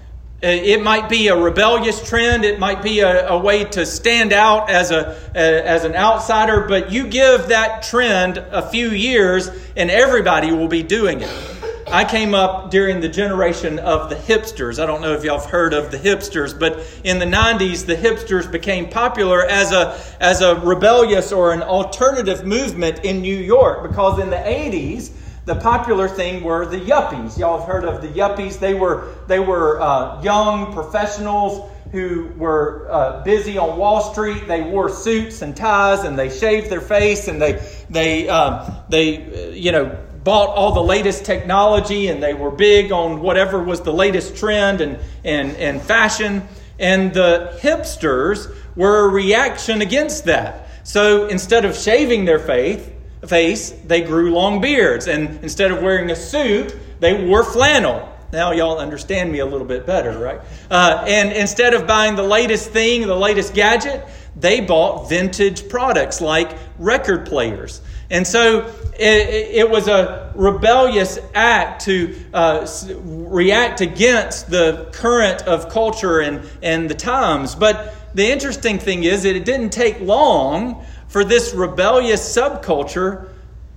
Uh, 0.43 0.47
it 0.47 0.83
might 0.83 1.09
be 1.09 1.27
a 1.27 1.35
rebellious 1.35 2.07
trend. 2.07 2.45
It 2.45 2.59
might 2.59 2.81
be 2.81 2.99
a, 2.99 3.29
a 3.29 3.37
way 3.37 3.65
to 3.65 3.85
stand 3.85 4.31
out 4.31 4.69
as, 4.69 4.91
a, 4.91 5.17
as 5.35 5.83
an 5.83 5.95
outsider, 5.95 6.67
but 6.67 6.91
you 6.91 7.07
give 7.07 7.47
that 7.47 7.83
trend 7.83 8.37
a 8.37 8.69
few 8.69 8.89
years 8.89 9.49
and 9.75 9.89
everybody 9.89 10.51
will 10.51 10.67
be 10.67 10.83
doing 10.83 11.21
it. 11.21 11.54
I 11.87 12.03
came 12.03 12.33
up 12.33 12.71
during 12.71 12.99
the 12.99 13.09
generation 13.09 13.77
of 13.77 14.09
the 14.09 14.15
hipsters. 14.15 14.81
I 14.81 14.87
don't 14.87 15.01
know 15.01 15.13
if 15.13 15.23
y'all 15.23 15.39
have 15.39 15.49
heard 15.49 15.71
of 15.71 15.91
the 15.91 15.97
hipsters, 15.97 16.57
but 16.57 16.79
in 17.03 17.19
the 17.19 17.25
90s, 17.25 17.85
the 17.85 17.95
hipsters 17.95 18.51
became 18.51 18.89
popular 18.89 19.45
as 19.45 19.71
a, 19.71 19.99
as 20.19 20.41
a 20.41 20.55
rebellious 20.55 21.31
or 21.31 21.53
an 21.53 21.61
alternative 21.61 22.43
movement 22.43 23.05
in 23.05 23.21
New 23.21 23.37
York 23.37 23.87
because 23.87 24.19
in 24.19 24.31
the 24.31 24.35
80s, 24.35 25.11
the 25.45 25.55
popular 25.55 26.07
thing 26.07 26.43
were 26.43 26.65
the 26.65 26.79
yuppies. 26.79 27.37
Y'all 27.37 27.59
have 27.59 27.67
heard 27.67 27.85
of 27.85 28.01
the 28.01 28.07
yuppies. 28.07 28.59
They 28.59 28.73
were, 28.73 29.13
they 29.27 29.39
were 29.39 29.79
uh, 29.79 30.23
young 30.23 30.73
professionals 30.73 31.71
who 31.91 32.31
were 32.35 32.87
uh, 32.89 33.23
busy 33.23 33.59
on 33.59 33.77
Wall 33.77 34.01
Street. 34.11 34.47
They 34.47 34.61
wore 34.61 34.89
suits 34.89 35.43
and 35.43 35.55
ties 35.55 36.03
and 36.03 36.17
they 36.17 36.29
shaved 36.29 36.71
their 36.71 36.81
face 36.81 37.27
and 37.27 37.39
they, 37.39 37.63
they, 37.91 38.27
uh, 38.27 38.71
they 38.89 39.49
uh, 39.49 39.49
you 39.51 39.71
know, 39.71 39.95
bought 40.25 40.49
all 40.49 40.73
the 40.73 40.83
latest 40.83 41.23
technology 41.23 42.07
and 42.07 42.21
they 42.21 42.33
were 42.33 42.49
big 42.49 42.91
on 42.91 43.21
whatever 43.21 43.63
was 43.63 43.81
the 43.81 43.93
latest 43.93 44.35
trend 44.35 44.81
and, 44.81 44.97
and, 45.23 45.55
and 45.55 45.81
fashion. 45.81 46.41
And 46.79 47.13
the 47.13 47.57
hipsters 47.61 48.53
were 48.75 49.05
a 49.05 49.07
reaction 49.07 49.81
against 49.81 50.25
that. 50.25 50.67
So 50.83 51.27
instead 51.27 51.63
of 51.63 51.77
shaving 51.77 52.25
their 52.25 52.39
faith, 52.39 52.91
face, 53.27 53.69
they 53.69 54.01
grew 54.01 54.33
long 54.33 54.61
beards. 54.61 55.07
And 55.07 55.43
instead 55.43 55.71
of 55.71 55.83
wearing 55.83 56.09
a 56.09 56.15
suit, 56.15 56.75
they 56.99 57.25
wore 57.25 57.43
flannel. 57.43 58.11
Now 58.33 58.51
y'all 58.51 58.79
understand 58.79 59.31
me 59.31 59.39
a 59.39 59.45
little 59.45 59.67
bit 59.67 59.85
better, 59.85 60.17
right? 60.17 60.41
Uh, 60.71 61.05
and 61.07 61.31
instead 61.33 61.75
of 61.75 61.85
buying 61.85 62.15
the 62.15 62.23
latest 62.23 62.71
thing, 62.71 63.05
the 63.05 63.15
latest 63.15 63.53
gadget, 63.53 64.03
they 64.35 64.59
bought 64.59 65.07
vintage 65.07 65.69
products 65.69 66.19
like 66.19 66.57
record 66.79 67.27
players. 67.27 67.81
And 68.09 68.25
so 68.25 68.73
it, 68.97 69.55
it 69.55 69.69
was 69.69 69.87
a 69.87 70.31
rebellious 70.35 71.19
act 71.33 71.85
to 71.85 72.15
uh, 72.33 72.67
react 73.03 73.81
against 73.81 74.49
the 74.49 74.89
current 74.93 75.41
of 75.43 75.69
culture 75.69 76.19
and, 76.19 76.47
and 76.61 76.89
the 76.89 76.95
times. 76.95 77.55
But 77.55 77.93
the 78.13 78.31
interesting 78.31 78.79
thing 78.79 79.03
is 79.03 79.23
that 79.23 79.35
it 79.35 79.45
didn't 79.45 79.71
take 79.71 79.99
long 79.99 80.85
for 81.07 81.23
this 81.23 81.53
rebellious 81.53 82.35
subculture 82.35 83.29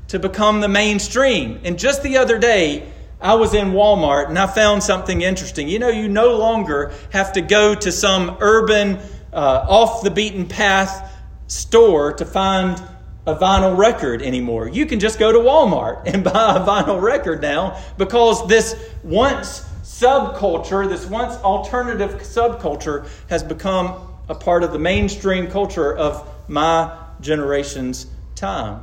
to 0.08 0.18
become 0.18 0.60
the 0.60 0.68
mainstream. 0.68 1.60
And 1.64 1.78
just 1.78 2.02
the 2.02 2.18
other 2.18 2.38
day, 2.38 2.92
I 3.20 3.34
was 3.34 3.54
in 3.54 3.72
Walmart 3.72 4.28
and 4.28 4.38
I 4.38 4.46
found 4.46 4.82
something 4.82 5.22
interesting. 5.22 5.68
You 5.68 5.78
know, 5.78 5.88
you 5.88 6.08
no 6.08 6.36
longer 6.36 6.92
have 7.10 7.32
to 7.32 7.40
go 7.40 7.74
to 7.74 7.90
some 7.90 8.36
urban, 8.40 8.98
uh, 9.32 9.66
off 9.68 10.02
the 10.02 10.10
beaten 10.10 10.46
path 10.46 11.14
store 11.48 12.12
to 12.14 12.24
find 12.24 12.80
a 13.28 13.36
vinyl 13.36 13.76
record 13.76 14.22
anymore. 14.22 14.68
You 14.68 14.86
can 14.86 15.00
just 15.00 15.18
go 15.18 15.30
to 15.30 15.38
Walmart 15.38 16.02
and 16.12 16.24
buy 16.24 16.56
a 16.56 16.60
vinyl 16.60 17.00
record 17.00 17.42
now 17.42 17.80
because 17.98 18.46
this 18.48 18.74
once 19.02 19.60
subculture, 19.82 20.88
this 20.88 21.06
once 21.06 21.34
alternative 21.42 22.22
subculture, 22.22 23.08
has 23.28 23.42
become 23.42 24.08
a 24.28 24.34
part 24.34 24.64
of 24.64 24.72
the 24.72 24.78
mainstream 24.78 25.48
culture 25.48 25.94
of 25.94 26.26
my 26.48 26.96
generation's 27.20 28.06
time. 28.34 28.82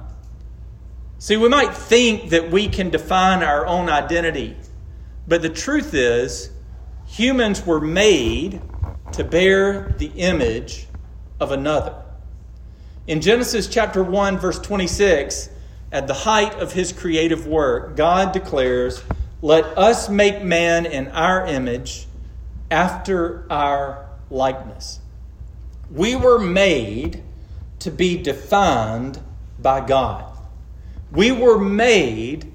See, 1.18 1.38
we 1.38 1.50
might 1.50 1.74
think 1.74 2.30
that 2.30 2.52
we 2.52 2.68
can 2.68 2.90
define 2.90 3.42
our 3.42 3.66
own 3.66 3.90
identity, 3.90 4.58
but 5.28 5.42
the 5.42 5.50
truth 5.50 5.94
is, 5.94 6.52
humans 7.08 7.66
were 7.66 7.82
made 7.82 8.62
to 9.14 9.24
bear 9.24 9.96
the 9.98 10.08
image 10.08 10.88
of 11.40 11.52
another. 11.52 12.05
In 13.08 13.22
Genesis 13.22 13.68
chapter 13.68 14.04
1, 14.04 14.40
verse 14.40 14.58
26, 14.58 15.52
at 15.92 16.08
the 16.08 16.14
height 16.16 16.56
of 16.56 16.74
his 16.74 16.92
creative 16.92 17.46
work, 17.46 17.96
God 17.96 18.32
declares, 18.32 19.04
Let 19.44 19.64
us 19.78 20.10
make 20.10 20.42
man 20.42 20.88
in 20.88 21.10
our 21.10 21.46
image 21.46 22.08
after 22.72 23.46
our 23.52 24.08
likeness. 24.32 25.02
We 25.92 26.16
were 26.16 26.40
made 26.40 27.22
to 27.80 27.92
be 27.92 28.18
defined 28.18 29.20
by 29.60 29.86
God. 29.86 30.26
We 31.12 31.32
were 31.32 31.60
made 31.60 32.52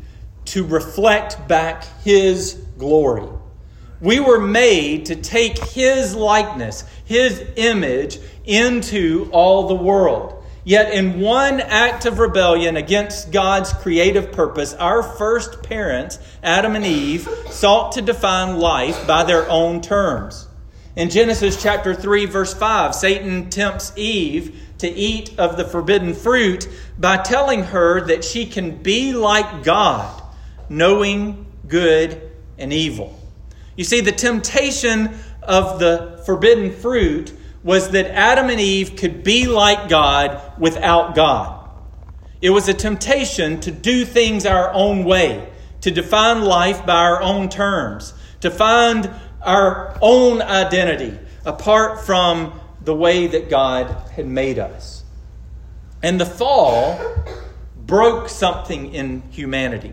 to 0.46 0.66
reflect 0.66 1.46
back 1.46 1.84
His 2.02 2.54
glory. 2.76 3.28
We 4.00 4.18
were 4.18 4.40
made 4.40 5.06
to 5.06 5.14
take 5.14 5.62
His 5.62 6.16
likeness, 6.16 6.82
His 7.04 7.40
image, 7.54 8.18
into 8.44 9.30
all 9.32 9.68
the 9.68 9.76
world. 9.76 10.39
Yet, 10.62 10.92
in 10.92 11.20
one 11.20 11.60
act 11.60 12.04
of 12.04 12.18
rebellion 12.18 12.76
against 12.76 13.32
God's 13.32 13.72
creative 13.72 14.30
purpose, 14.30 14.74
our 14.74 15.02
first 15.02 15.62
parents, 15.62 16.18
Adam 16.42 16.76
and 16.76 16.84
Eve, 16.84 17.28
sought 17.48 17.92
to 17.92 18.02
define 18.02 18.58
life 18.58 19.06
by 19.06 19.24
their 19.24 19.48
own 19.48 19.80
terms. 19.80 20.46
In 20.96 21.08
Genesis 21.08 21.60
chapter 21.60 21.94
3, 21.94 22.26
verse 22.26 22.52
5, 22.52 22.94
Satan 22.94 23.48
tempts 23.48 23.92
Eve 23.96 24.60
to 24.78 24.88
eat 24.88 25.38
of 25.38 25.56
the 25.56 25.64
forbidden 25.64 26.12
fruit 26.12 26.68
by 26.98 27.16
telling 27.16 27.62
her 27.62 28.06
that 28.06 28.24
she 28.24 28.44
can 28.44 28.82
be 28.82 29.12
like 29.12 29.62
God, 29.62 30.22
knowing 30.68 31.46
good 31.68 32.30
and 32.58 32.72
evil. 32.72 33.18
You 33.76 33.84
see, 33.84 34.00
the 34.00 34.12
temptation 34.12 35.18
of 35.42 35.78
the 35.78 36.22
forbidden 36.26 36.72
fruit 36.72 37.32
was 37.62 37.90
that 37.90 38.06
Adam 38.06 38.48
and 38.48 38.60
Eve 38.60 38.96
could 38.96 39.22
be 39.22 39.46
like 39.46 39.88
God 39.88 40.40
without 40.58 41.14
God. 41.14 41.68
It 42.40 42.50
was 42.50 42.68
a 42.68 42.74
temptation 42.74 43.60
to 43.60 43.70
do 43.70 44.04
things 44.04 44.46
our 44.46 44.72
own 44.72 45.04
way, 45.04 45.48
to 45.82 45.90
define 45.90 46.42
life 46.42 46.86
by 46.86 46.94
our 46.94 47.20
own 47.20 47.48
terms, 47.50 48.14
to 48.40 48.50
find 48.50 49.10
our 49.42 49.98
own 50.00 50.40
identity 50.40 51.18
apart 51.44 52.04
from 52.04 52.58
the 52.82 52.94
way 52.94 53.26
that 53.26 53.50
God 53.50 54.10
had 54.12 54.26
made 54.26 54.58
us. 54.58 55.04
And 56.02 56.18
the 56.18 56.26
fall 56.26 56.98
broke 57.76 58.30
something 58.30 58.94
in 58.94 59.22
humanity. 59.30 59.92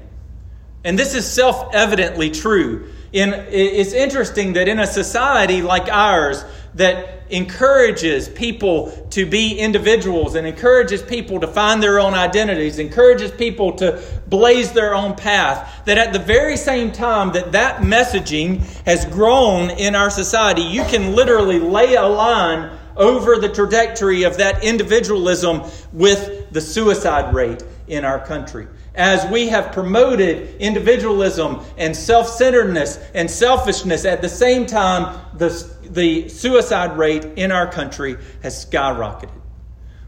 And 0.85 0.97
this 0.97 1.15
is 1.15 1.29
self 1.29 1.73
evidently 1.73 2.31
true. 2.31 2.89
In, 3.11 3.33
it's 3.49 3.91
interesting 3.91 4.53
that 4.53 4.69
in 4.69 4.79
a 4.79 4.87
society 4.87 5.61
like 5.61 5.89
ours, 5.89 6.45
that 6.75 7.16
encourages 7.29 8.29
people 8.29 8.91
to 9.11 9.25
be 9.25 9.57
individuals 9.57 10.35
and 10.35 10.47
encourages 10.47 11.01
people 11.01 11.39
to 11.39 11.47
find 11.47 11.81
their 11.81 11.99
own 11.99 12.13
identities, 12.13 12.79
encourages 12.79 13.31
people 13.31 13.73
to 13.73 14.01
blaze 14.27 14.71
their 14.71 14.93
own 14.95 15.15
path, 15.15 15.81
that 15.85 15.97
at 15.97 16.13
the 16.13 16.19
very 16.19 16.57
same 16.57 16.91
time 16.91 17.33
that 17.33 17.51
that 17.51 17.81
messaging 17.81 18.59
has 18.85 19.05
grown 19.05 19.69
in 19.71 19.95
our 19.95 20.09
society, 20.09 20.61
you 20.61 20.83
can 20.85 21.15
literally 21.15 21.59
lay 21.59 21.95
a 21.95 22.05
line 22.05 22.77
over 22.95 23.37
the 23.37 23.49
trajectory 23.49 24.23
of 24.23 24.37
that 24.37 24.63
individualism 24.63 25.61
with 25.93 26.51
the 26.51 26.61
suicide 26.61 27.33
rate 27.33 27.63
in 27.87 28.03
our 28.03 28.19
country. 28.25 28.67
As 28.97 29.29
we 29.31 29.47
have 29.49 29.71
promoted 29.71 30.59
individualism 30.59 31.61
and 31.77 31.95
self 31.95 32.27
centeredness 32.27 32.97
and 33.13 33.29
selfishness, 33.29 34.05
at 34.05 34.23
the 34.23 34.29
same 34.29 34.65
time, 34.65 35.19
the, 35.35 35.49
the 35.83 36.27
suicide 36.29 36.97
rate 36.97 37.23
in 37.35 37.51
our 37.51 37.71
country 37.71 38.17
has 38.41 38.65
skyrocketed. 38.65 39.29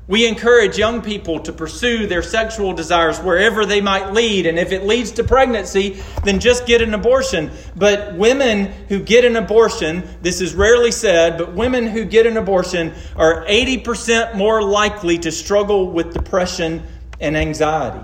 We 0.10 0.26
encourage 0.26 0.76
young 0.76 1.04
people 1.04 1.40
to 1.42 1.54
pursue 1.54 2.08
their 2.08 2.24
sexual 2.24 2.74
desires 2.74 3.20
wherever 3.20 3.64
they 3.64 3.80
might 3.80 4.12
lead. 4.12 4.48
And 4.48 4.58
if 4.58 4.72
it 4.72 4.84
leads 4.84 5.12
to 5.12 5.24
pregnancy, 5.24 6.02
then 6.24 6.40
just 6.40 6.66
get 6.66 6.82
an 6.82 6.96
abortion. 6.96 7.52
But 7.76 8.16
women 8.16 8.72
who 8.88 9.04
get 9.04 9.24
an 9.24 9.36
abortion, 9.36 10.04
this 10.24 10.42
is 10.42 10.56
rarely 10.56 10.92
said, 10.92 11.38
but 11.38 11.54
women 11.54 11.86
who 11.86 12.06
get 12.06 12.26
an 12.26 12.38
abortion 12.38 12.96
are 13.16 13.46
80% 13.46 14.34
more 14.34 14.64
likely 14.64 15.20
to 15.20 15.32
struggle 15.32 15.92
with 15.92 16.12
depression 16.12 16.82
and 17.20 17.38
anxiety. 17.38 18.04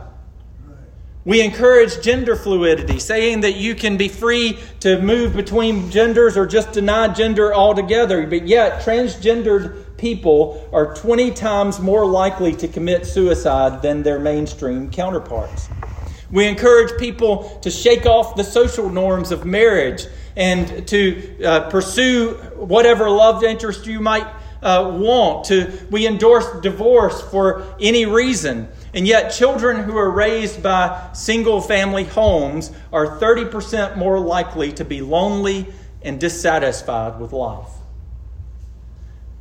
We 1.26 1.42
encourage 1.42 2.04
gender 2.04 2.36
fluidity, 2.36 3.00
saying 3.00 3.42
that 3.42 3.56
you 3.56 3.74
can 3.74 3.98
be 3.98 4.10
free 4.10 4.60
to 4.82 5.02
move 5.02 5.36
between 5.36 5.90
genders 5.90 6.38
or 6.38 6.46
just 6.46 6.72
deny 6.72 7.08
gender 7.08 7.52
altogether. 7.52 8.28
But 8.28 8.48
yet, 8.48 8.84
transgendered 8.84 9.98
people 9.98 10.70
are 10.72 10.94
20 10.94 11.32
times 11.32 11.80
more 11.80 12.06
likely 12.06 12.54
to 12.58 12.68
commit 12.68 13.08
suicide 13.08 13.82
than 13.82 14.04
their 14.04 14.20
mainstream 14.20 14.92
counterparts. 14.92 15.68
We 16.30 16.46
encourage 16.46 16.96
people 17.00 17.58
to 17.64 17.72
shake 17.72 18.06
off 18.06 18.36
the 18.36 18.44
social 18.44 18.88
norms 18.88 19.32
of 19.32 19.46
marriage 19.46 20.06
and 20.36 20.88
to 20.88 21.44
uh, 21.44 21.70
pursue 21.72 22.34
whatever 22.56 23.10
love 23.10 23.44
interest 23.44 23.88
you 23.88 24.00
might 24.00 24.28
uh, 24.62 24.96
want. 24.96 25.46
To, 25.46 25.72
we 25.90 26.06
endorse 26.06 26.62
divorce 26.62 27.20
for 27.32 27.64
any 27.80 28.06
reason. 28.06 28.68
And 28.96 29.06
yet, 29.06 29.30
children 29.30 29.84
who 29.84 29.98
are 29.98 30.10
raised 30.10 30.64
by 30.64 31.10
single 31.12 31.60
family 31.60 32.06
homes 32.06 32.72
are 32.94 33.20
30% 33.20 33.98
more 33.98 34.22
likely 34.22 34.72
to 34.72 34.86
be 34.86 35.02
lonely 35.02 35.68
and 36.02 36.18
dissatisfied 36.18 37.20
with 37.20 37.34
life. 37.34 37.72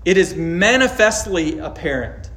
It 0.04 0.18
is 0.18 0.34
manifestly 0.34 1.60
apparent 1.60 2.30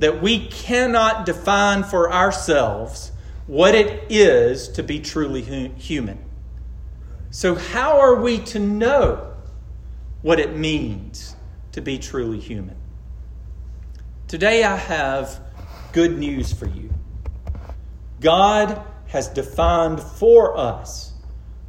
that 0.00 0.20
we 0.20 0.48
cannot 0.48 1.26
define 1.26 1.84
for 1.84 2.12
ourselves 2.12 3.12
what 3.46 3.76
it 3.76 4.10
is 4.10 4.68
to 4.70 4.82
be 4.82 4.98
truly 4.98 5.42
human. 5.76 6.18
So, 7.30 7.54
how 7.54 8.00
are 8.00 8.16
we 8.16 8.38
to 8.38 8.58
know 8.58 9.32
what 10.22 10.40
it 10.40 10.56
means 10.56 11.36
to 11.72 11.80
be 11.80 11.98
truly 11.98 12.40
human? 12.40 12.76
Today, 14.26 14.64
I 14.64 14.76
have 14.76 15.40
good 15.92 16.18
news 16.18 16.52
for 16.52 16.66
you. 16.66 16.90
God 18.20 18.82
has 19.08 19.28
defined 19.28 20.00
for 20.00 20.56
us 20.56 21.12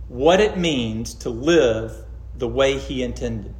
what 0.07 0.39
it 0.39 0.57
means 0.57 1.13
to 1.15 1.29
live 1.29 1.93
the 2.37 2.47
way 2.47 2.77
He 2.77 3.03
intended. 3.03 3.53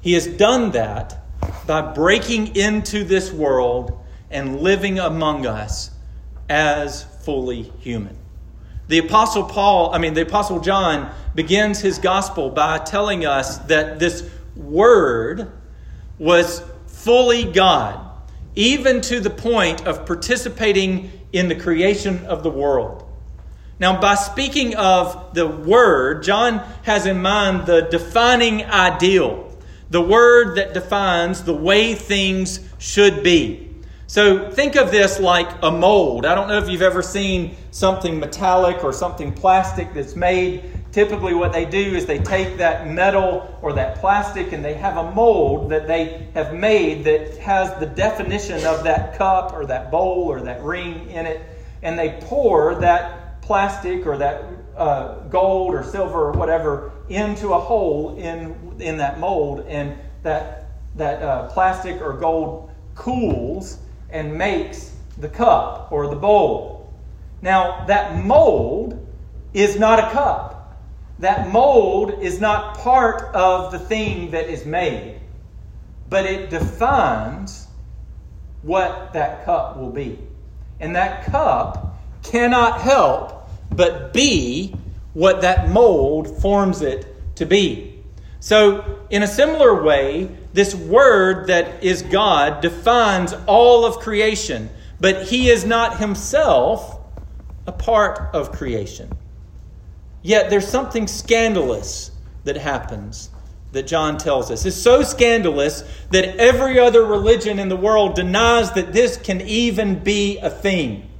He 0.00 0.14
has 0.14 0.26
done 0.26 0.72
that 0.72 1.20
by 1.66 1.80
breaking 1.80 2.56
into 2.56 3.04
this 3.04 3.32
world 3.32 4.04
and 4.30 4.60
living 4.60 4.98
among 4.98 5.46
us 5.46 5.90
as 6.48 7.04
fully 7.24 7.62
human. 7.62 8.16
The 8.88 8.98
Apostle 8.98 9.44
Paul, 9.44 9.94
I 9.94 9.98
mean, 9.98 10.14
the 10.14 10.22
Apostle 10.22 10.60
John 10.60 11.10
begins 11.34 11.80
his 11.80 11.98
gospel 11.98 12.50
by 12.50 12.78
telling 12.78 13.24
us 13.24 13.58
that 13.58 13.98
this 13.98 14.28
Word 14.56 15.50
was 16.18 16.62
fully 16.86 17.44
God, 17.44 18.03
even 18.54 19.00
to 19.02 19.20
the 19.20 19.30
point 19.30 19.86
of 19.86 20.06
participating 20.06 21.10
in 21.32 21.48
the 21.48 21.54
creation 21.54 22.24
of 22.26 22.42
the 22.42 22.50
world. 22.50 23.04
Now, 23.80 24.00
by 24.00 24.14
speaking 24.14 24.76
of 24.76 25.34
the 25.34 25.48
Word, 25.48 26.22
John 26.22 26.58
has 26.84 27.06
in 27.06 27.20
mind 27.20 27.66
the 27.66 27.82
defining 27.82 28.64
ideal, 28.64 29.52
the 29.90 30.00
Word 30.00 30.56
that 30.56 30.74
defines 30.74 31.42
the 31.42 31.54
way 31.54 31.94
things 31.94 32.60
should 32.78 33.24
be. 33.24 33.70
So 34.06 34.50
think 34.50 34.76
of 34.76 34.92
this 34.92 35.18
like 35.18 35.48
a 35.62 35.72
mold. 35.72 36.24
I 36.24 36.36
don't 36.36 36.46
know 36.46 36.58
if 36.58 36.68
you've 36.68 36.82
ever 36.82 37.02
seen 37.02 37.56
something 37.72 38.20
metallic 38.20 38.84
or 38.84 38.92
something 38.92 39.32
plastic 39.32 39.92
that's 39.92 40.14
made. 40.14 40.62
Typically, 40.94 41.34
what 41.34 41.52
they 41.52 41.64
do 41.64 41.96
is 41.96 42.06
they 42.06 42.20
take 42.20 42.56
that 42.58 42.86
metal 42.86 43.58
or 43.62 43.72
that 43.72 43.96
plastic 43.96 44.52
and 44.52 44.64
they 44.64 44.74
have 44.74 44.96
a 44.96 45.10
mold 45.10 45.68
that 45.68 45.88
they 45.88 46.28
have 46.34 46.54
made 46.54 47.02
that 47.02 47.36
has 47.38 47.76
the 47.80 47.86
definition 47.86 48.64
of 48.64 48.84
that 48.84 49.18
cup 49.18 49.52
or 49.54 49.66
that 49.66 49.90
bowl 49.90 50.28
or 50.30 50.40
that 50.40 50.62
ring 50.62 51.10
in 51.10 51.26
it. 51.26 51.40
And 51.82 51.98
they 51.98 52.20
pour 52.20 52.76
that 52.76 53.42
plastic 53.42 54.06
or 54.06 54.18
that 54.18 54.44
uh, 54.76 55.18
gold 55.30 55.74
or 55.74 55.82
silver 55.82 56.26
or 56.26 56.32
whatever 56.32 56.92
into 57.08 57.54
a 57.54 57.58
hole 57.58 58.16
in, 58.16 58.54
in 58.78 58.96
that 58.98 59.18
mold. 59.18 59.66
And 59.66 59.98
that, 60.22 60.66
that 60.94 61.20
uh, 61.20 61.48
plastic 61.48 62.00
or 62.00 62.12
gold 62.12 62.70
cools 62.94 63.78
and 64.10 64.32
makes 64.32 64.94
the 65.18 65.28
cup 65.28 65.90
or 65.90 66.06
the 66.06 66.14
bowl. 66.14 66.94
Now, 67.42 67.84
that 67.86 68.24
mold 68.24 69.04
is 69.52 69.76
not 69.76 69.98
a 69.98 70.08
cup. 70.12 70.53
That 71.20 71.48
mold 71.48 72.22
is 72.22 72.40
not 72.40 72.78
part 72.78 73.34
of 73.34 73.72
the 73.72 73.78
thing 73.78 74.32
that 74.32 74.48
is 74.48 74.66
made, 74.66 75.20
but 76.08 76.26
it 76.26 76.50
defines 76.50 77.68
what 78.62 79.12
that 79.12 79.44
cup 79.44 79.76
will 79.76 79.90
be. 79.90 80.18
And 80.80 80.96
that 80.96 81.26
cup 81.26 81.96
cannot 82.22 82.80
help 82.80 83.48
but 83.70 84.12
be 84.12 84.74
what 85.12 85.42
that 85.42 85.70
mold 85.70 86.40
forms 86.40 86.82
it 86.82 87.06
to 87.36 87.46
be. 87.46 88.02
So, 88.40 88.98
in 89.08 89.22
a 89.22 89.26
similar 89.26 89.82
way, 89.82 90.28
this 90.52 90.74
word 90.74 91.46
that 91.46 91.82
is 91.82 92.02
God 92.02 92.60
defines 92.60 93.32
all 93.46 93.86
of 93.86 94.00
creation, 94.00 94.68
but 95.00 95.22
he 95.22 95.48
is 95.48 95.64
not 95.64 95.98
himself 95.98 97.00
a 97.66 97.72
part 97.72 98.34
of 98.34 98.52
creation. 98.52 99.10
Yet 100.24 100.48
there's 100.48 100.66
something 100.66 101.06
scandalous 101.06 102.10
that 102.44 102.56
happens 102.56 103.28
that 103.72 103.86
John 103.86 104.16
tells 104.16 104.50
us. 104.50 104.64
It's 104.64 104.74
so 104.74 105.02
scandalous 105.02 105.84
that 106.10 106.36
every 106.38 106.78
other 106.78 107.04
religion 107.04 107.58
in 107.58 107.68
the 107.68 107.76
world 107.76 108.14
denies 108.14 108.72
that 108.72 108.94
this 108.94 109.18
can 109.18 109.42
even 109.42 109.98
be 109.98 110.38
a 110.38 110.48
thing. 110.48 111.10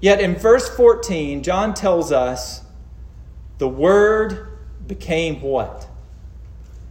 Yet 0.00 0.20
in 0.20 0.34
verse 0.34 0.68
14, 0.68 1.44
John 1.44 1.74
tells 1.74 2.10
us 2.10 2.62
the 3.58 3.68
Word 3.68 4.48
became 4.88 5.40
what? 5.40 5.86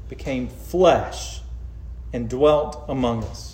Became 0.08 0.48
flesh 0.48 1.42
and 2.14 2.30
dwelt 2.30 2.86
among 2.88 3.26
us. 3.26 3.53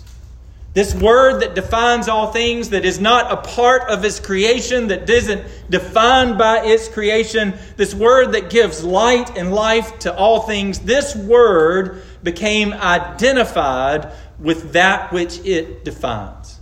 This 0.72 0.94
word 0.94 1.40
that 1.40 1.56
defines 1.56 2.08
all 2.08 2.32
things, 2.32 2.70
that 2.70 2.84
is 2.84 3.00
not 3.00 3.32
a 3.32 3.36
part 3.38 3.90
of 3.90 4.04
its 4.04 4.20
creation, 4.20 4.88
that 4.88 5.10
isn't 5.10 5.44
defined 5.68 6.38
by 6.38 6.64
its 6.64 6.88
creation, 6.88 7.54
this 7.76 7.92
word 7.92 8.32
that 8.32 8.50
gives 8.50 8.84
light 8.84 9.36
and 9.36 9.52
life 9.52 9.98
to 10.00 10.14
all 10.14 10.42
things, 10.42 10.78
this 10.80 11.16
word 11.16 12.04
became 12.22 12.72
identified 12.72 14.12
with 14.38 14.72
that 14.74 15.12
which 15.12 15.44
it 15.44 15.84
defines. 15.84 16.60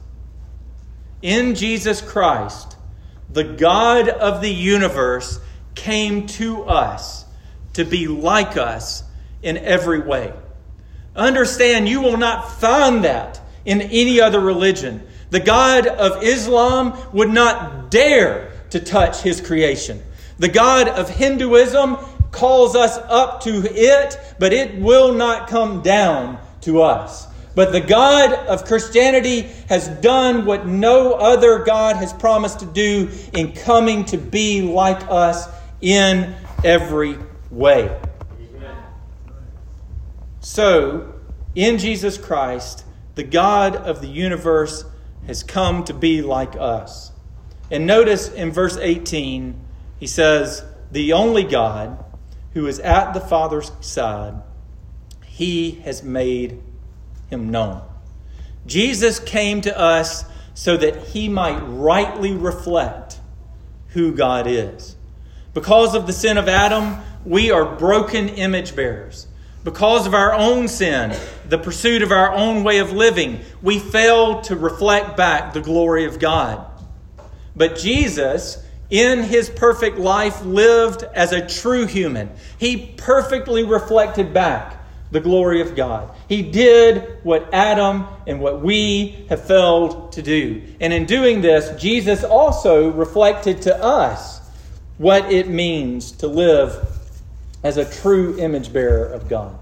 In 1.20 1.54
Jesus 1.54 2.00
Christ, 2.00 2.76
the 3.30 3.44
God 3.44 4.08
of 4.08 4.40
the 4.40 4.52
universe 4.52 5.38
came 5.74 6.26
to 6.28 6.62
us 6.64 7.26
to 7.74 7.84
be 7.84 8.08
like 8.08 8.56
us 8.56 9.02
in 9.42 9.58
every 9.58 10.00
way. 10.00 10.32
Understand, 11.14 11.88
you 11.88 12.00
will 12.00 12.16
not 12.16 12.58
find 12.58 13.04
that 13.04 13.40
in 13.68 13.82
any 13.82 14.18
other 14.18 14.40
religion. 14.40 15.06
The 15.28 15.40
God 15.40 15.86
of 15.86 16.22
Islam 16.22 16.98
would 17.12 17.28
not 17.28 17.90
dare 17.90 18.50
to 18.70 18.80
touch 18.80 19.20
his 19.20 19.42
creation. 19.42 20.02
The 20.38 20.48
God 20.48 20.88
of 20.88 21.10
Hinduism 21.10 21.96
calls 22.30 22.74
us 22.74 22.96
up 22.96 23.42
to 23.42 23.62
it, 23.70 24.18
but 24.38 24.54
it 24.54 24.80
will 24.80 25.12
not 25.12 25.48
come 25.48 25.82
down 25.82 26.38
to 26.62 26.80
us. 26.80 27.26
But 27.54 27.72
the 27.72 27.82
God 27.82 28.32
of 28.32 28.64
Christianity 28.64 29.42
has 29.68 29.88
done 30.00 30.46
what 30.46 30.66
no 30.66 31.12
other 31.12 31.58
God 31.64 31.96
has 31.96 32.14
promised 32.14 32.60
to 32.60 32.66
do 32.66 33.10
in 33.34 33.52
coming 33.52 34.06
to 34.06 34.16
be 34.16 34.62
like 34.62 35.10
us 35.10 35.46
in 35.82 36.34
every 36.64 37.18
way. 37.50 38.00
So, 40.40 41.12
in 41.54 41.76
Jesus 41.76 42.16
Christ, 42.16 42.84
the 43.18 43.24
God 43.24 43.74
of 43.74 44.00
the 44.00 44.06
universe 44.06 44.84
has 45.26 45.42
come 45.42 45.82
to 45.82 45.92
be 45.92 46.22
like 46.22 46.54
us. 46.54 47.10
And 47.68 47.84
notice 47.84 48.28
in 48.28 48.52
verse 48.52 48.76
18, 48.76 49.58
he 49.98 50.06
says, 50.06 50.62
The 50.92 51.14
only 51.14 51.42
God 51.42 52.04
who 52.54 52.68
is 52.68 52.78
at 52.78 53.14
the 53.14 53.20
Father's 53.20 53.72
side, 53.80 54.34
he 55.26 55.72
has 55.82 56.04
made 56.04 56.62
him 57.28 57.50
known. 57.50 57.82
Jesus 58.66 59.18
came 59.18 59.62
to 59.62 59.76
us 59.76 60.24
so 60.54 60.76
that 60.76 61.08
he 61.08 61.28
might 61.28 61.58
rightly 61.58 62.34
reflect 62.36 63.18
who 63.88 64.14
God 64.14 64.46
is. 64.46 64.94
Because 65.54 65.96
of 65.96 66.06
the 66.06 66.12
sin 66.12 66.38
of 66.38 66.46
Adam, 66.46 66.98
we 67.24 67.50
are 67.50 67.64
broken 67.64 68.28
image 68.28 68.76
bearers. 68.76 69.26
Because 69.64 70.06
of 70.06 70.14
our 70.14 70.32
own 70.32 70.68
sin, 70.68 71.16
the 71.48 71.58
pursuit 71.58 72.02
of 72.02 72.12
our 72.12 72.32
own 72.32 72.64
way 72.64 72.78
of 72.78 72.92
living, 72.92 73.40
we 73.62 73.78
fail 73.78 74.40
to 74.42 74.56
reflect 74.56 75.16
back 75.16 75.52
the 75.52 75.60
glory 75.60 76.04
of 76.04 76.18
God. 76.18 76.64
But 77.56 77.76
Jesus, 77.76 78.62
in 78.90 79.22
his 79.22 79.48
perfect 79.48 79.98
life, 79.98 80.44
lived 80.44 81.02
as 81.02 81.32
a 81.32 81.46
true 81.46 81.86
human. 81.86 82.30
He 82.58 82.94
perfectly 82.96 83.64
reflected 83.64 84.32
back 84.32 84.76
the 85.10 85.20
glory 85.20 85.60
of 85.62 85.74
God. 85.74 86.14
He 86.28 86.42
did 86.42 87.18
what 87.22 87.52
Adam 87.52 88.06
and 88.26 88.40
what 88.40 88.60
we 88.60 89.26
have 89.30 89.44
failed 89.44 90.12
to 90.12 90.22
do. 90.22 90.62
And 90.80 90.92
in 90.92 91.06
doing 91.06 91.40
this, 91.40 91.80
Jesus 91.80 92.24
also 92.24 92.90
reflected 92.90 93.62
to 93.62 93.82
us 93.82 94.40
what 94.98 95.32
it 95.32 95.48
means 95.48 96.12
to 96.12 96.26
live 96.26 96.76
as 97.64 97.76
a 97.78 97.90
true 98.00 98.38
image 98.38 98.72
bearer 98.72 99.06
of 99.06 99.28
God. 99.28 99.58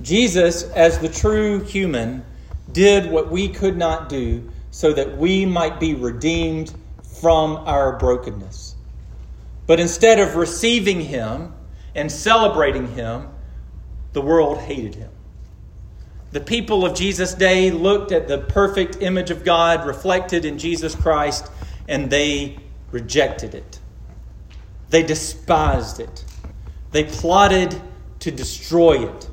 Jesus, 0.00 0.62
as 0.62 0.98
the 0.98 1.08
true 1.08 1.60
human, 1.64 2.24
did 2.72 3.10
what 3.10 3.30
we 3.30 3.48
could 3.48 3.76
not 3.76 4.08
do 4.08 4.50
so 4.70 4.92
that 4.92 5.16
we 5.16 5.44
might 5.44 5.80
be 5.80 5.94
redeemed 5.94 6.72
from 7.20 7.56
our 7.56 7.98
brokenness. 7.98 8.76
But 9.66 9.80
instead 9.80 10.20
of 10.20 10.36
receiving 10.36 11.00
him 11.00 11.54
and 11.94 12.10
celebrating 12.10 12.88
him, 12.88 13.28
the 14.12 14.20
world 14.20 14.58
hated 14.58 14.94
him. 14.94 15.10
The 16.30 16.40
people 16.40 16.84
of 16.84 16.94
Jesus' 16.94 17.34
day 17.34 17.70
looked 17.70 18.12
at 18.12 18.28
the 18.28 18.38
perfect 18.38 18.98
image 19.00 19.30
of 19.30 19.44
God 19.44 19.86
reflected 19.86 20.44
in 20.44 20.58
Jesus 20.58 20.94
Christ 20.94 21.50
and 21.88 22.10
they 22.10 22.58
rejected 22.90 23.54
it. 23.54 23.78
They 24.90 25.02
despised 25.02 26.00
it. 26.00 26.24
They 26.92 27.04
plotted 27.04 27.80
to 28.20 28.30
destroy 28.30 29.08
it. 29.08 29.28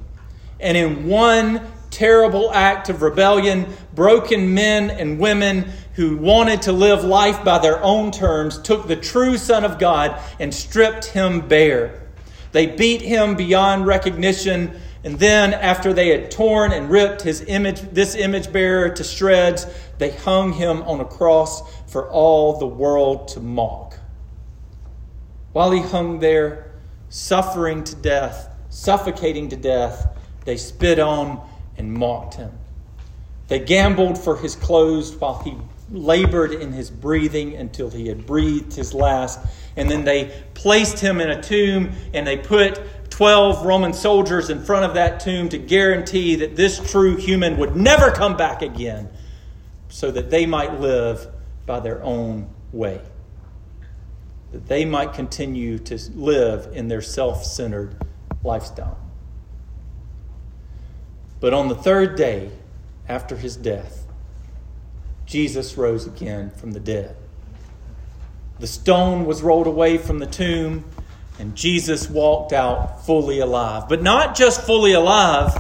And 0.60 0.78
in 0.78 1.08
one 1.08 1.62
terrible 1.92 2.52
act 2.52 2.90
of 2.90 3.02
rebellion, 3.02 3.66
broken 3.94 4.54
men 4.54 4.90
and 4.90 5.20
women 5.20 5.70
who 5.94 6.18
wanted 6.18 6.62
to 6.64 6.74
live 6.74 7.04
life 7.06 7.44
by 7.44 7.58
their 7.58 7.82
own 7.82 8.12
terms 8.12 8.60
took 8.60 8.88
the 8.88 8.98
true 8.98 9.38
Son 9.38 9.64
of 9.64 9.80
God 9.80 10.20
and 10.40 10.54
stripped 10.54 11.06
him 11.06 11.48
bare. 11.48 12.02
They 12.52 12.68
beat 12.68 13.02
him 13.02 13.36
beyond 13.36 13.86
recognition, 13.86 14.80
and 15.06 15.20
then, 15.20 15.54
after 15.54 15.94
they 15.94 16.10
had 16.10 16.32
torn 16.32 16.72
and 16.72 16.90
ripped 16.90 17.22
his 17.22 17.42
image, 17.42 17.80
this 17.82 18.16
image 18.16 18.52
bearer 18.52 18.90
to 18.90 19.04
shreds, 19.04 19.68
they 19.98 20.12
hung 20.12 20.52
him 20.54 20.82
on 20.84 21.00
a 21.00 21.06
cross 21.06 21.62
for 21.86 22.10
all 22.10 22.58
the 22.58 22.68
world 22.68 23.28
to 23.30 23.40
mock. 23.40 24.00
While 25.54 25.72
he 25.72 25.82
hung 25.82 26.20
there, 26.20 26.72
suffering 27.10 27.84
to 27.86 27.96
death, 27.96 28.50
suffocating 28.70 29.50
to 29.50 29.56
death, 29.56 30.15
they 30.46 30.58
spit 30.58 31.00
on 31.00 31.48
and 31.78 31.94
mocked 31.94 32.36
him. 32.36 32.52
They 33.48 33.60
gambled 33.60 34.18
for 34.18 34.38
his 34.38 34.56
clothes 34.56 35.16
while 35.16 35.42
he 35.44 35.56
labored 35.92 36.52
in 36.52 36.72
his 36.72 36.90
breathing 36.90 37.56
until 37.56 37.90
he 37.90 38.08
had 38.08 38.26
breathed 38.26 38.74
his 38.74 38.94
last. 38.94 39.40
And 39.76 39.90
then 39.90 40.04
they 40.04 40.44
placed 40.54 41.00
him 41.00 41.22
in 41.22 41.30
a 41.30 41.42
tomb 41.42 41.92
and 42.14 42.26
they 42.26 42.38
put 42.38 42.80
12 43.12 43.66
Roman 43.66 43.94
soldiers 43.94 44.50
in 44.50 44.64
front 44.64 44.86
of 44.86 44.96
that 44.96 45.20
tomb 45.20 45.50
to 45.50 45.58
guarantee 45.58 46.36
that 46.38 46.56
this 46.56 46.80
true 46.92 47.16
human 47.16 47.58
would 47.58 47.76
never 47.76 48.12
come 48.12 48.36
back 48.36 48.62
again 48.62 49.10
so 49.90 50.12
that 50.12 50.30
they 50.30 50.46
might 50.46 50.80
live 50.80 51.28
by 51.66 51.80
their 51.80 52.04
own 52.04 52.50
way. 52.72 53.00
That 54.52 54.68
they 54.68 54.86
might 54.86 55.14
continue 55.14 55.78
to 55.80 56.00
live 56.16 56.70
in 56.74 56.88
their 56.88 57.02
self 57.02 57.46
centered 57.46 57.96
lifestyle. 58.44 59.05
But 61.40 61.54
on 61.54 61.68
the 61.68 61.76
third 61.76 62.16
day 62.16 62.52
after 63.08 63.36
his 63.36 63.56
death, 63.56 64.06
Jesus 65.26 65.78
rose 65.78 66.06
again 66.06 66.52
from 66.52 66.72
the 66.72 66.80
dead. 66.80 67.16
The 68.60 68.68
stone 68.68 69.26
was 69.26 69.42
rolled 69.42 69.68
away 69.68 69.98
from 69.98 70.20
the 70.20 70.26
tomb, 70.26 70.86
and 71.40 71.56
Jesus 71.56 72.10
walked 72.10 72.54
out 72.54 73.06
fully 73.06 73.40
alive. 73.40 73.90
But 73.90 74.02
not 74.02 74.36
just 74.36 74.62
fully 74.62 74.94
alive, 74.94 75.54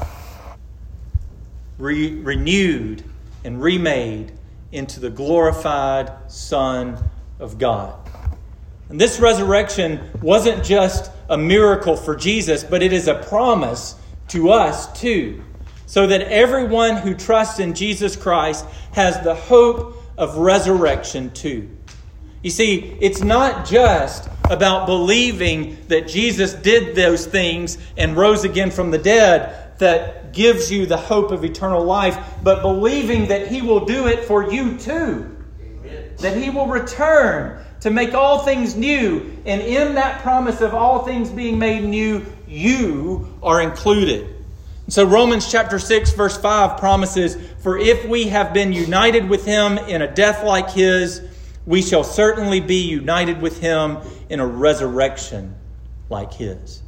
re- 1.77 2.15
renewed 2.15 3.03
and 3.43 3.61
remade 3.61 4.31
into 4.71 4.99
the 4.99 5.09
glorified 5.09 6.11
Son 6.31 6.97
of 7.39 7.57
God. 7.57 7.97
And 8.89 9.01
this 9.01 9.19
resurrection 9.19 9.99
wasn't 10.21 10.63
just 10.63 11.11
a 11.29 11.37
miracle 11.37 11.97
for 11.97 12.15
Jesus, 12.15 12.63
but 12.63 12.83
it 12.83 12.93
is 12.93 13.07
a 13.07 13.15
promise 13.15 13.95
to 14.29 14.51
us 14.51 14.91
too 14.99 15.43
so 15.95 16.05
that 16.07 16.23
everyone 16.23 16.97
who 16.97 17.13
trusts 17.13 17.59
in 17.59 17.73
Jesus 17.73 18.17
Christ 18.17 18.65
has 18.91 19.17
the 19.23 19.33
hope 19.33 20.03
of 20.17 20.35
resurrection 20.35 21.31
too. 21.31 21.69
You 22.43 22.49
see, 22.49 22.97
it's 22.99 23.21
not 23.21 23.65
just 23.65 24.27
about 24.49 24.87
believing 24.87 25.77
that 25.87 26.09
Jesus 26.09 26.53
did 26.53 26.97
those 26.97 27.25
things 27.25 27.77
and 27.95 28.17
rose 28.17 28.43
again 28.43 28.71
from 28.71 28.91
the 28.91 28.97
dead 28.97 29.79
that 29.79 30.33
gives 30.33 30.69
you 30.69 30.85
the 30.85 30.97
hope 30.97 31.31
of 31.31 31.45
eternal 31.45 31.85
life, 31.85 32.21
but 32.43 32.61
believing 32.61 33.29
that 33.29 33.47
He 33.47 33.61
will 33.61 33.85
do 33.85 34.07
it 34.07 34.25
for 34.25 34.51
you 34.51 34.77
too. 34.77 35.33
Amen. 35.61 36.13
That 36.17 36.35
He 36.35 36.49
will 36.49 36.67
return 36.67 37.63
to 37.79 37.89
make 37.89 38.13
all 38.13 38.39
things 38.39 38.75
new. 38.75 39.41
And 39.45 39.61
in 39.61 39.95
that 39.95 40.21
promise 40.21 40.59
of 40.59 40.73
all 40.73 41.05
things 41.05 41.29
being 41.29 41.57
made 41.57 41.85
new, 41.85 42.25
you 42.49 43.39
are 43.41 43.61
included. 43.61 44.34
So 44.87 45.03
Romans 45.03 45.49
chapter 45.51 45.79
6 45.79 46.11
verse 46.13 46.37
5 46.37 46.77
promises, 46.77 47.35
"For 47.59 47.77
if 47.77 48.07
we 48.07 48.25
have 48.29 48.53
been 48.53 48.71
united 48.71 49.29
with 49.29 49.45
him 49.45 49.77
in 49.79 50.01
a 50.01 50.13
death 50.13 50.43
like 50.43 50.71
his, 50.71 51.21
we 51.65 51.81
shall 51.81 52.03
certainly 52.03 52.59
be 52.59 52.81
united 52.81 53.41
with 53.41 53.59
him 53.59 53.97
in 54.29 54.39
a 54.39 54.45
resurrection 54.45 55.55
like 56.09 56.33
his." 56.33 56.83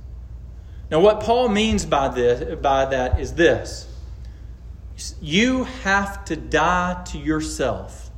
Now 0.91 0.99
what 0.99 1.21
Paul 1.21 1.49
means 1.49 1.85
by 1.85 2.09
this 2.09 2.55
by 2.61 2.85
that 2.85 3.19
is 3.19 3.33
this. 3.33 3.87
You 5.19 5.65
have 5.83 6.23
to 6.25 6.35
die 6.35 6.97
to 7.05 7.17
yourself 7.17 8.11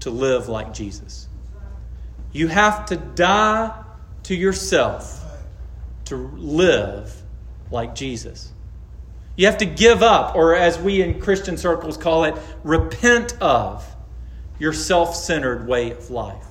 to 0.00 0.10
live 0.10 0.48
like 0.48 0.72
Jesus. 0.74 1.26
You 2.32 2.48
have 2.48 2.86
to 2.86 2.96
die 2.96 3.72
to 4.24 4.34
yourself 4.34 5.24
to 6.04 6.16
live 6.36 7.22
like 7.70 7.94
Jesus. 7.94 8.52
You 9.40 9.46
have 9.46 9.56
to 9.56 9.64
give 9.64 10.02
up, 10.02 10.36
or 10.36 10.54
as 10.54 10.78
we 10.78 11.00
in 11.00 11.18
Christian 11.18 11.56
circles 11.56 11.96
call 11.96 12.24
it, 12.24 12.34
repent 12.62 13.40
of 13.40 13.82
your 14.58 14.74
self 14.74 15.16
centered 15.16 15.66
way 15.66 15.92
of 15.92 16.10
life. 16.10 16.44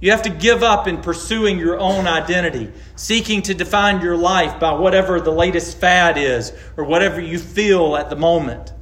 You 0.00 0.10
have 0.10 0.22
to 0.22 0.28
give 0.28 0.64
up 0.64 0.88
in 0.88 1.00
pursuing 1.00 1.60
your 1.60 1.78
own 1.78 2.08
identity, 2.08 2.72
seeking 2.96 3.40
to 3.42 3.54
define 3.54 4.00
your 4.00 4.16
life 4.16 4.58
by 4.58 4.72
whatever 4.72 5.20
the 5.20 5.30
latest 5.30 5.78
fad 5.78 6.18
is 6.18 6.52
or 6.76 6.82
whatever 6.82 7.20
you 7.20 7.38
feel 7.38 7.94
at 7.94 8.10
the 8.10 8.16
moment. 8.16 8.72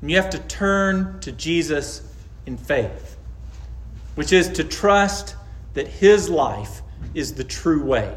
And 0.00 0.08
you 0.08 0.16
have 0.16 0.30
to 0.30 0.38
turn 0.38 1.18
to 1.22 1.32
Jesus 1.32 2.08
in 2.46 2.56
faith, 2.56 3.16
which 4.14 4.32
is 4.32 4.50
to 4.50 4.62
trust 4.62 5.34
that 5.74 5.88
His 5.88 6.30
life 6.30 6.82
is 7.12 7.34
the 7.34 7.42
true 7.42 7.82
way, 7.82 8.16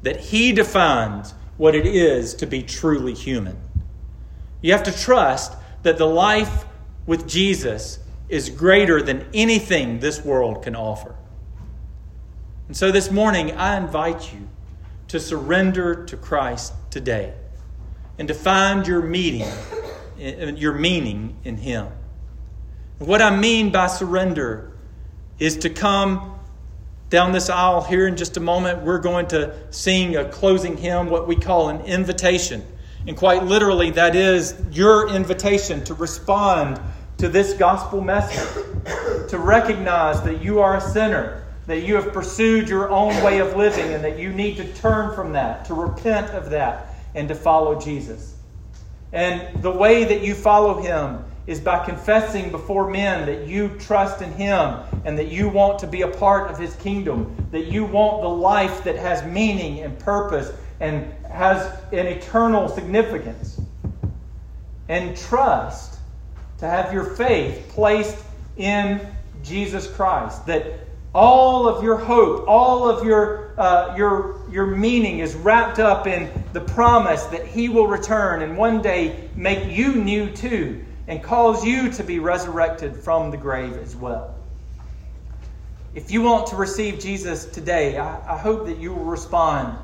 that 0.00 0.20
He 0.20 0.52
defines 0.52 1.34
what 1.56 1.74
it 1.74 1.86
is 1.86 2.34
to 2.34 2.46
be 2.46 2.62
truly 2.62 3.14
human. 3.14 3.56
You 4.60 4.72
have 4.72 4.82
to 4.84 4.92
trust 4.92 5.54
that 5.82 5.98
the 5.98 6.06
life 6.06 6.64
with 7.06 7.28
Jesus 7.28 7.98
is 8.28 8.48
greater 8.48 9.02
than 9.02 9.26
anything 9.34 10.00
this 10.00 10.24
world 10.24 10.62
can 10.62 10.74
offer. 10.74 11.14
And 12.68 12.76
so 12.76 12.90
this 12.90 13.10
morning, 13.10 13.52
I 13.52 13.76
invite 13.76 14.32
you 14.32 14.48
to 15.08 15.20
surrender 15.20 16.06
to 16.06 16.16
Christ 16.16 16.72
today 16.90 17.34
and 18.18 18.28
to 18.28 18.34
find 18.34 18.86
your 18.86 19.02
meaning, 19.02 19.50
your 20.16 20.72
meaning 20.72 21.36
in 21.44 21.58
Him. 21.58 21.88
What 22.98 23.20
I 23.20 23.36
mean 23.36 23.72
by 23.72 23.88
surrender 23.88 24.72
is 25.38 25.56
to 25.58 25.70
come 25.70 26.38
down 27.12 27.30
this 27.30 27.50
aisle 27.50 27.82
here 27.82 28.06
in 28.06 28.16
just 28.16 28.38
a 28.38 28.40
moment, 28.40 28.82
we're 28.82 28.98
going 28.98 29.26
to 29.26 29.54
sing 29.70 30.16
a 30.16 30.24
closing 30.24 30.78
hymn, 30.78 31.10
what 31.10 31.28
we 31.28 31.36
call 31.36 31.68
an 31.68 31.78
invitation. 31.82 32.66
And 33.06 33.14
quite 33.14 33.44
literally, 33.44 33.90
that 33.90 34.16
is 34.16 34.54
your 34.70 35.10
invitation 35.10 35.84
to 35.84 35.94
respond 35.94 36.80
to 37.18 37.28
this 37.28 37.52
gospel 37.52 38.00
message, 38.00 38.64
to 39.28 39.36
recognize 39.36 40.22
that 40.22 40.42
you 40.42 40.60
are 40.60 40.78
a 40.78 40.80
sinner, 40.80 41.44
that 41.66 41.80
you 41.80 41.96
have 41.96 42.14
pursued 42.14 42.70
your 42.70 42.88
own 42.88 43.22
way 43.22 43.40
of 43.40 43.56
living, 43.56 43.92
and 43.92 44.02
that 44.02 44.18
you 44.18 44.32
need 44.32 44.56
to 44.56 44.72
turn 44.72 45.14
from 45.14 45.34
that, 45.34 45.66
to 45.66 45.74
repent 45.74 46.30
of 46.30 46.48
that, 46.48 46.94
and 47.14 47.28
to 47.28 47.34
follow 47.34 47.78
Jesus. 47.78 48.36
And 49.12 49.62
the 49.62 49.70
way 49.70 50.04
that 50.04 50.22
you 50.22 50.34
follow 50.34 50.80
him 50.80 51.22
is 51.46 51.60
by 51.60 51.84
confessing 51.84 52.50
before 52.50 52.88
men 52.88 53.26
that 53.26 53.46
you 53.46 53.68
trust 53.80 54.22
in 54.22 54.30
Him 54.32 54.76
and 55.04 55.18
that 55.18 55.28
you 55.28 55.48
want 55.48 55.78
to 55.80 55.86
be 55.86 56.02
a 56.02 56.08
part 56.08 56.50
of 56.50 56.58
His 56.58 56.76
kingdom, 56.76 57.34
that 57.50 57.66
you 57.66 57.84
want 57.84 58.22
the 58.22 58.28
life 58.28 58.84
that 58.84 58.96
has 58.96 59.24
meaning 59.24 59.80
and 59.80 59.98
purpose 59.98 60.52
and 60.80 61.12
has 61.28 61.66
an 61.92 62.06
eternal 62.06 62.68
significance. 62.68 63.60
And 64.88 65.16
trust 65.16 65.98
to 66.58 66.66
have 66.66 66.92
your 66.92 67.04
faith 67.04 67.68
placed 67.70 68.18
in 68.56 69.00
Jesus 69.42 69.88
Christ, 69.88 70.46
that 70.46 70.86
all 71.14 71.66
of 71.68 71.82
your 71.82 71.96
hope, 71.96 72.46
all 72.46 72.88
of 72.88 73.04
your, 73.04 73.58
uh, 73.58 73.94
your, 73.96 74.40
your 74.50 74.66
meaning 74.66 75.18
is 75.18 75.34
wrapped 75.34 75.78
up 75.78 76.06
in 76.06 76.30
the 76.52 76.60
promise 76.60 77.24
that 77.24 77.46
He 77.46 77.68
will 77.68 77.88
return 77.88 78.42
and 78.42 78.56
one 78.56 78.80
day 78.80 79.28
make 79.34 79.66
you 79.66 79.96
new 79.96 80.30
too 80.30 80.84
and 81.08 81.22
cause 81.22 81.64
you 81.64 81.90
to 81.92 82.04
be 82.04 82.18
resurrected 82.18 82.96
from 82.96 83.30
the 83.30 83.36
grave 83.36 83.76
as 83.76 83.96
well. 83.96 84.34
If 85.94 86.10
you 86.10 86.22
want 86.22 86.46
to 86.48 86.56
receive 86.56 87.00
Jesus 87.00 87.44
today, 87.44 87.98
I, 87.98 88.34
I, 88.34 88.38
hope 88.38 88.64
that 88.66 88.78
you 88.78 88.94
will 88.94 89.04
respond 89.04 89.76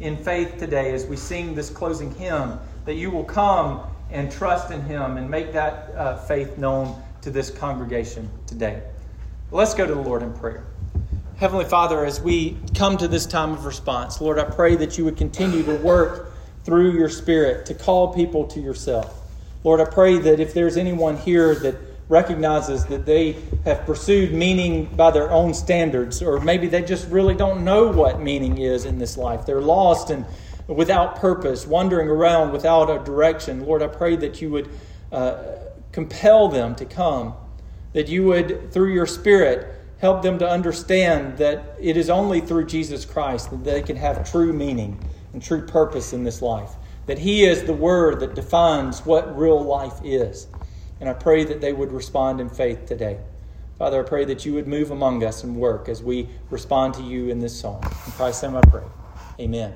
in 0.00 0.16
faith 0.16 0.58
today 0.58 0.92
as 0.92 1.06
we 1.06 1.16
sing 1.16 1.54
this 1.54 1.70
closing 1.70 2.14
hymn, 2.16 2.58
that 2.84 2.94
you 2.94 3.10
will 3.10 3.24
come 3.24 3.80
and 4.10 4.30
trust 4.30 4.70
in 4.70 4.82
Him 4.82 5.16
and 5.16 5.30
make 5.30 5.52
that 5.54 5.90
uh, 5.96 6.18
faith 6.18 6.58
known 6.58 7.02
to 7.22 7.30
this 7.30 7.48
congregation 7.48 8.28
today. 8.46 8.82
Let's 9.50 9.72
go 9.72 9.86
to 9.86 9.94
the 9.94 10.00
Lord 10.00 10.22
in 10.22 10.34
prayer. 10.34 10.64
Heavenly 11.36 11.64
Father, 11.64 12.04
as 12.04 12.20
we 12.20 12.58
come 12.74 12.98
to 12.98 13.08
this 13.08 13.24
time 13.24 13.52
of 13.52 13.64
response, 13.64 14.20
Lord, 14.20 14.38
I 14.38 14.44
pray 14.44 14.76
that 14.76 14.98
you 14.98 15.04
would 15.04 15.16
continue 15.16 15.62
to 15.62 15.76
work 15.76 16.32
through 16.64 16.92
your 16.92 17.08
Spirit 17.08 17.64
to 17.66 17.74
call 17.74 18.12
people 18.12 18.46
to 18.48 18.60
yourself. 18.60 19.23
Lord, 19.64 19.80
I 19.80 19.86
pray 19.86 20.18
that 20.18 20.38
if 20.38 20.54
there's 20.54 20.76
anyone 20.76 21.16
here 21.16 21.54
that 21.56 21.74
recognizes 22.08 22.84
that 22.86 23.06
they 23.06 23.36
have 23.64 23.84
pursued 23.86 24.32
meaning 24.32 24.84
by 24.94 25.10
their 25.10 25.30
own 25.30 25.54
standards, 25.54 26.22
or 26.22 26.38
maybe 26.38 26.68
they 26.68 26.82
just 26.82 27.08
really 27.10 27.34
don't 27.34 27.64
know 27.64 27.88
what 27.88 28.20
meaning 28.20 28.58
is 28.58 28.84
in 28.84 28.98
this 28.98 29.16
life, 29.16 29.46
they're 29.46 29.60
lost 29.60 30.10
and 30.10 30.24
without 30.68 31.16
purpose, 31.16 31.66
wandering 31.66 32.08
around 32.08 32.52
without 32.52 32.88
a 32.88 33.02
direction. 33.04 33.66
Lord, 33.66 33.82
I 33.82 33.88
pray 33.88 34.16
that 34.16 34.40
you 34.40 34.50
would 34.50 34.68
uh, 35.10 35.42
compel 35.92 36.48
them 36.48 36.74
to 36.76 36.84
come 36.84 37.34
that 37.94 38.08
you 38.08 38.24
would, 38.24 38.72
through 38.72 38.92
your 38.92 39.06
Spirit, 39.06 39.72
help 39.98 40.22
them 40.22 40.38
to 40.40 40.48
understand 40.48 41.38
that 41.38 41.76
it 41.80 41.96
is 41.96 42.10
only 42.10 42.40
through 42.40 42.66
Jesus 42.66 43.06
Christ 43.06 43.50
that 43.50 43.64
they 43.64 43.80
can 43.80 43.96
have 43.96 44.30
true 44.30 44.52
meaning 44.52 45.02
and 45.32 45.42
true 45.42 45.64
purpose 45.66 46.12
in 46.12 46.24
this 46.24 46.42
life. 46.42 46.72
That 47.06 47.18
He 47.18 47.44
is 47.44 47.64
the 47.64 47.72
Word 47.72 48.20
that 48.20 48.34
defines 48.34 49.04
what 49.06 49.38
real 49.38 49.62
life 49.62 50.00
is. 50.04 50.46
And 51.00 51.08
I 51.08 51.12
pray 51.12 51.44
that 51.44 51.60
they 51.60 51.72
would 51.72 51.92
respond 51.92 52.40
in 52.40 52.48
faith 52.48 52.86
today. 52.86 53.18
Father, 53.78 54.04
I 54.04 54.08
pray 54.08 54.24
that 54.26 54.44
you 54.44 54.54
would 54.54 54.68
move 54.68 54.90
among 54.90 55.24
us 55.24 55.42
and 55.42 55.56
work 55.56 55.88
as 55.88 56.02
we 56.02 56.28
respond 56.50 56.94
to 56.94 57.02
you 57.02 57.30
in 57.30 57.40
this 57.40 57.58
song. 57.58 57.82
In 57.82 58.12
Christ's 58.12 58.42
name 58.42 58.56
I 58.56 58.60
pray. 58.60 58.84
Amen. 59.40 59.72